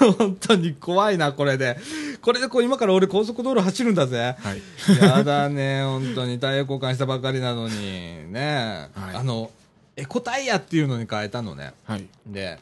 [0.18, 1.78] 本当に怖いな、これで。
[2.22, 4.36] これでこう今から俺高速道路走るんだぜ。
[4.38, 4.62] はい。
[4.98, 8.32] やだね、 本当にタイヤ交換したばかりなのに。
[8.32, 9.50] ね、はいあの、
[9.94, 11.74] エコタイヤっていうのに変えたのね。
[11.84, 12.06] はい。
[12.26, 12.58] で、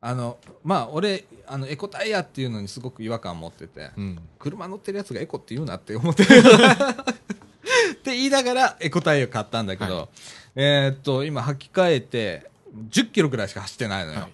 [0.00, 3.90] あの、まあ俺、あの、エコタイヤっていうのにすごく違和感持ってて。
[3.98, 4.18] うん。
[4.38, 10.08] 車乗ってるやつがエコって言うなって思って って言いながらエコタイヤを買ったんだけど、はい
[10.56, 12.50] えーっと、今履き替えて
[12.90, 14.20] 10キロぐらいしか走ってないのよ。
[14.20, 14.32] はい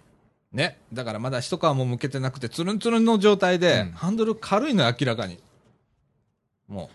[0.52, 0.78] ね。
[0.92, 5.38] だからまだ一皮も向けてなくて、つるんつるんの状態で、うんハンドル軽いのよ、明らかに。
[6.68, 6.90] も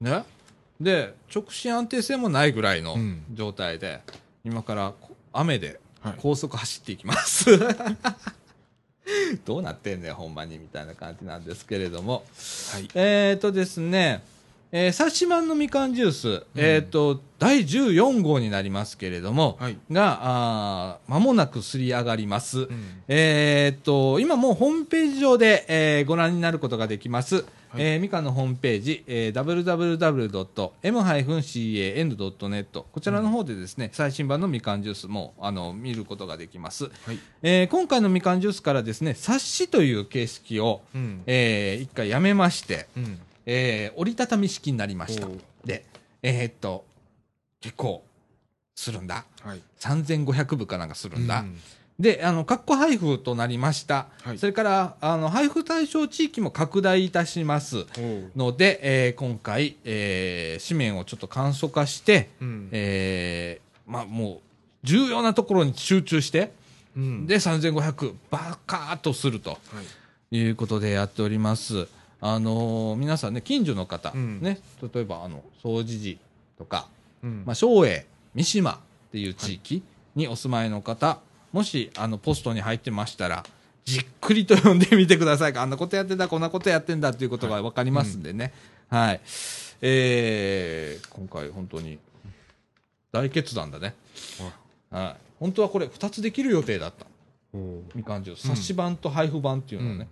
[0.00, 0.04] う。
[0.04, 0.24] ね。
[0.80, 4.00] で、直進安定性もないぐらいのうん状態で、
[4.44, 6.14] 今からこ雨ではい。
[6.18, 7.58] 高速走っていきます。
[9.44, 12.24] どうなってんねん、ほんまに、みたいな感じなんですけれども。
[12.72, 12.88] はい。
[12.94, 14.22] えーとですね、
[14.70, 22.60] えー、冊子版のみかんジュース、えっ、と、第14号になりますけれども、はいが、あー間もなくすり上がります。
[22.60, 22.68] うん
[23.08, 27.44] えーっと、今もうホームページ上で、えーご覧になることができます。
[27.76, 29.32] えーみかんのホームページ、えー
[30.82, 36.84] www.m-can.net こちらの方でですね、最新版のみかんジュースもあの見ることができます。
[36.84, 43.18] はいえー今回のみかんジュースからですね、冊子という形式を、うんえー一回やめまして、うん
[43.50, 45.26] えー折りたたみ式になりました。
[45.64, 45.84] で、
[46.22, 46.84] えーっと、
[47.60, 48.04] 結構
[48.76, 49.24] するんだ。
[49.42, 51.40] はい3500部かなんかするんだ。
[51.40, 51.56] うん
[51.98, 54.06] で、あの、括弧配布となりました。
[54.22, 57.86] はいそれから、あの、配布対象地域も拡大いたします
[58.36, 64.40] ので、えー今回、えー紙面をちょっと簡素化して、うんえーまあ、もう、
[64.84, 66.52] 重要なところに集中して、
[66.96, 69.56] うんで、3500、バカーっとするとは
[70.30, 71.88] いいうことでやっております。
[72.20, 74.60] あのー皆さんね、近所の方、うんね、
[74.92, 76.18] 例えば、あの、総除寺
[76.58, 76.88] とか、
[77.22, 78.76] うんまあ、松栄、三島っ
[79.12, 79.82] ていう地域
[80.14, 81.20] にお住まいの方、
[81.52, 83.44] もしあのポストに入ってましたら、
[83.84, 85.56] じっくりと読んでみてください。
[85.56, 88.52] あんなことやってんだ、こんなことやってんだっていうことが分かりますんでね。
[88.88, 89.20] はい。
[89.80, 91.98] えー、今回本当に
[93.12, 93.94] 大決断だね。
[94.90, 95.16] はい。
[95.38, 97.06] 本当はこれ2つできる予定だった。
[97.94, 98.48] みかんジュース。
[98.48, 100.08] 冊子版と配布版っていうのをね。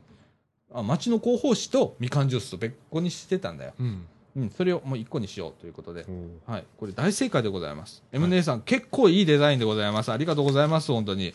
[0.76, 3.72] あ町の広報誌とみかんジュースと別個にしてたんだよ。
[3.78, 4.06] うん
[4.36, 6.04] うん、それをもう1個にしようということで。
[6.46, 8.02] はい、これ大正解でございます。
[8.12, 10.12] M 姉さん、結構いいデザインでございます。
[10.12, 11.32] ありがとうございます、本当に。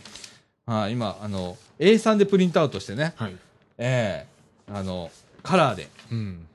[0.67, 3.35] はい、今、あの、A3 でプリントアウトしてね、はい
[3.79, 5.09] ええあの、
[5.41, 6.47] カラーで、うん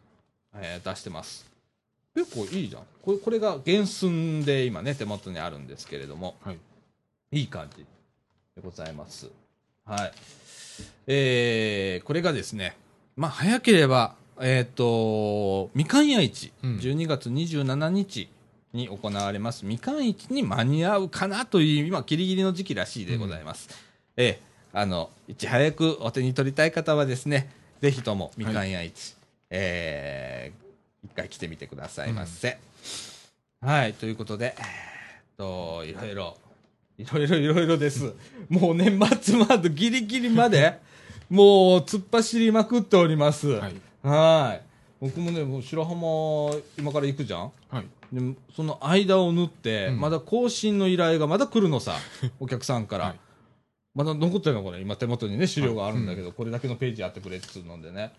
[0.54, 1.44] えー出してます。
[2.14, 2.82] 結構いいじゃん。
[3.02, 6.58] これ、これが原寸で今ね、手元にあるんですけれども、はい
[7.32, 7.84] いい感じ
[8.54, 9.28] でございます。
[9.84, 10.12] はい。
[11.06, 12.76] えー、これがですね、
[13.16, 16.76] まあ、早ければ、えっ、と、みかん屋市、うん。
[16.76, 18.28] 12月27日
[18.72, 23.68] に行われます、みかん市に間に合うかなという、今、ギリギリの時期らしいでございます。
[24.16, 27.50] えー、あの、いち早くお手に取りたい方はですね、
[27.80, 29.16] ぜひともみかん屋市、
[29.48, 32.58] えー、一回来てみてくださいませ。
[33.62, 34.66] はい、ということで、えーっ
[35.38, 36.36] と、いろいろ、
[36.98, 38.12] いろいろいろいろです。
[38.48, 40.78] もう年末までギリギリまで、
[41.28, 43.48] もう突っ走りまくっております。
[43.48, 44.66] はいはい。
[45.00, 47.52] 僕もね、もう白浜、今から行くじゃん？
[47.68, 48.20] はいで
[48.54, 51.96] その間を縫って、うんまだ更新の依頼がまだ来るのさ、
[52.38, 53.04] お客さんから。
[53.06, 53.20] はい
[53.96, 58.12] まだ残ってるのこれ、今手元にね、資料があるんだけど、これだけのページやってくれっつうのでね、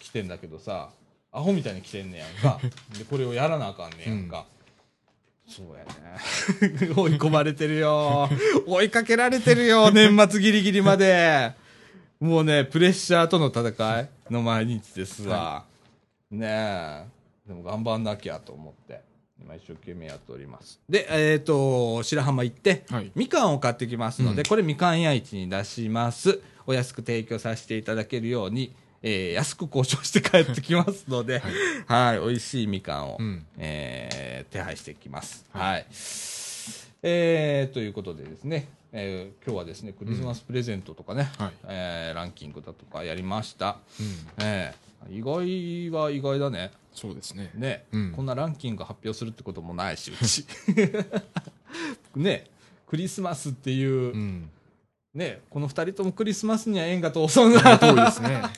[0.00, 0.88] 来てんだけどさ、
[1.30, 2.58] アホみたいに来てんねやんか。
[2.98, 4.46] で、これをやらなあかんねやんか。
[5.50, 6.94] そうやね。
[6.96, 8.28] 追い込まれてるよ。
[8.66, 11.52] 追いかけられてるよ、 年末ギリギリまで。
[12.20, 15.64] もうね、プレッシャーとの戦いの毎日ですわ。
[16.30, 17.04] ねえ。
[17.48, 19.00] でも頑張んなきゃと思って、
[19.42, 20.80] 今一生懸命やっております。
[20.88, 26.40] で、えっ、と、白浜行って、はいみかんを買ってきますので、うんこれみかん屋市に出します。
[26.66, 28.72] お安く提供させていただけるように、
[29.02, 31.42] えー安く交渉して帰ってきますので、
[31.86, 33.46] はい、美味しいみかんを、うん。
[33.58, 35.44] えー手配してきます。
[35.52, 35.86] ははい。
[37.02, 41.52] えーということでですね、えー今日はですね、クリスマスプレゼントとかね、はい。
[41.68, 43.78] えーランキングだとかやりました。
[43.98, 44.44] うん。
[44.44, 46.72] えー意外は意外だね。
[46.92, 47.50] そうですね。
[47.54, 48.12] ね、うん。
[48.12, 50.44] こんなランキング発表するってこともないし、うち。
[52.14, 52.46] ね、
[52.86, 54.50] クリスマスっていう、うん
[55.14, 57.78] ね、この二人ともクリスマスには縁が遠そうな。
[57.78, 58.42] 遠いですね。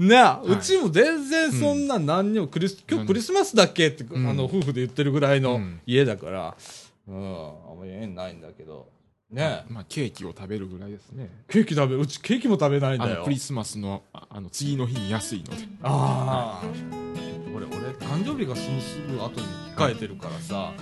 [0.00, 3.88] ね、うちも全然そんな何にもクリス、今日クリスマスだっけ？
[3.88, 4.26] って、うん。
[4.28, 5.80] あの、夫婦で言ってるぐらいのうん。
[5.86, 6.56] 家だから、
[7.06, 8.88] うん、あんまり縁ないんだけど、
[9.30, 11.30] ね、まあケーキを食べるぐらいですね。
[11.48, 13.22] ケーキ食べ、うちケーキも食べないんだよ。
[13.22, 13.30] ク。
[13.30, 15.62] リスマスのああの次の日に安いので。
[15.82, 16.66] ああ、
[17.54, 20.72] 俺、俺、誕生日がそのすぐ後に控えてるからさ、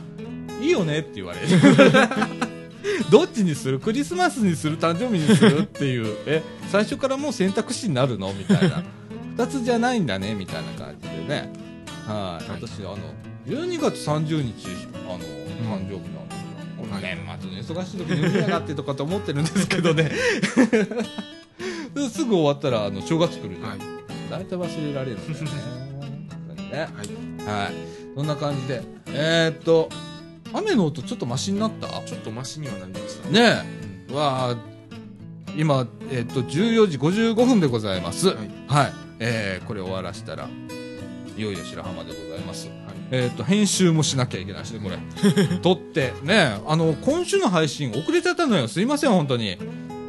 [0.63, 1.47] いいよねって言われる。
[3.11, 3.79] どっちにする？
[3.79, 4.79] クリスマスにする？
[4.79, 5.61] 誕生日にする？
[5.61, 8.33] っていう、 え、最初からもう選択肢になるの？
[8.33, 8.83] みたいな。
[9.37, 10.35] 二つじゃないんだね？
[10.35, 11.53] みたいな感じでね。
[12.07, 12.51] はい。
[12.51, 12.99] はい私、あの、
[13.47, 14.69] 12月30日、
[15.09, 16.93] あの、誕生日なんですよ。
[16.93, 20.11] はい年末の忙しい時に海やがってとかと思ってるんですけどね。
[22.11, 23.71] すぐ終わったら、あの、正月来るじゃん。
[23.71, 23.93] はい
[24.33, 26.71] 大体忘れられるんだよね。
[26.73, 27.73] ねはいはい。
[28.17, 28.83] そんな感じで。
[29.09, 29.91] えー、っと、
[30.55, 31.89] 雨の音ちょっとマシになった？
[32.03, 33.41] ちょっとマシにはなりましたね
[34.09, 34.15] うんえ。
[34.15, 34.57] わあ、
[35.57, 38.29] 今、えーっと、14時55分でございます。
[38.29, 38.35] は。
[38.69, 40.49] はいいえー、これ終わらしたら、
[41.37, 42.69] いよいよ白浜でございます。
[42.69, 42.77] はい
[43.15, 44.99] えーっと、編集もしなきゃいけないしね、これ。
[45.63, 48.69] 撮って、ねあの、今週の配信遅れちゃったのよ。
[48.69, 49.59] すいません、本当に。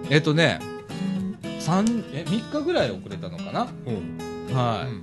[0.09, 0.59] えーっとね、
[1.59, 3.67] 三え、3日ぐらい遅れたのかな？
[3.85, 4.91] おうはい。
[4.91, 5.01] うん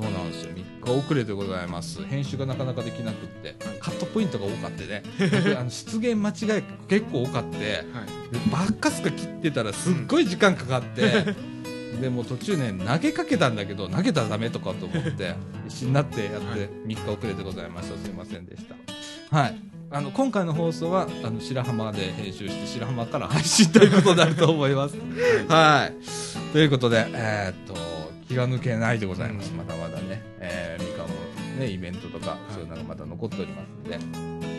[0.00, 0.48] そうなんです
[0.84, 5.02] 日遅れでございます編集がなかなかできなくってカットポイントが多かってね。
[5.18, 8.32] 僕 あの出現間違い結構多かってはい。
[8.32, 11.34] でばっかすか切ってたらすっごい時間かかって、
[12.00, 15.34] でもう途中ね投げかけたんだけど投げたらダメとかと思って
[15.68, 17.98] 必死になってやってはい3日遅れでございました。
[17.98, 18.64] すいませんでし
[19.30, 19.36] た。
[19.36, 19.58] はい。
[19.90, 24.96] あの今回の放送はあの白浜で編集して白浜から配信ということになると思います。
[25.48, 26.52] はい。
[26.52, 30.87] ということでえーっと気が抜けないでございます、まだまだね、えー、
[31.58, 33.98] ねイベントとか、そういうのがまだ残っておりますので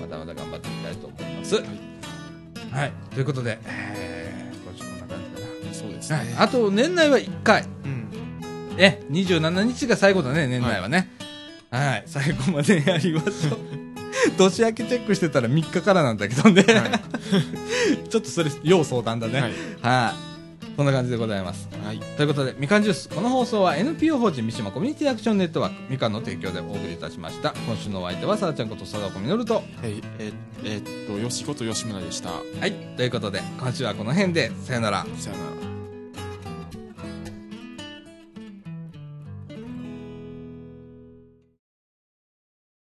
[0.01, 1.55] まだまだ頑張っていきたいと思います。
[1.55, 5.73] はい、ということで、えー、今週こんな感じかな。
[5.73, 6.17] そうですね。
[6.17, 6.27] はい。
[6.37, 7.63] あと年内は1回。
[7.63, 8.09] うん。
[8.77, 11.09] え27日が最後だね年内はね。
[11.71, 13.59] はい、最後までやりましょう。
[14.37, 16.99] 年明けチェックしてたら3日からなんだけどね、は
[18.09, 19.39] ちょっとそれ要相談だね。
[19.39, 19.41] い。
[19.41, 19.49] は
[19.89, 20.28] はいい
[20.79, 21.85] そんな感じでございますい。
[21.85, 21.99] はい。
[21.99, 30.31] ということでみかんジュースこの放送は NPO 法人三島コミュニティアクションネットワークみかんの提供でお送りいたしました今週のお相手はさあちゃんこと貞子みのるとえ、え、
[30.63, 32.29] えっと、よしこと吉村でした。
[32.29, 35.68] はいということで今週はこの辺でさよならさよなら。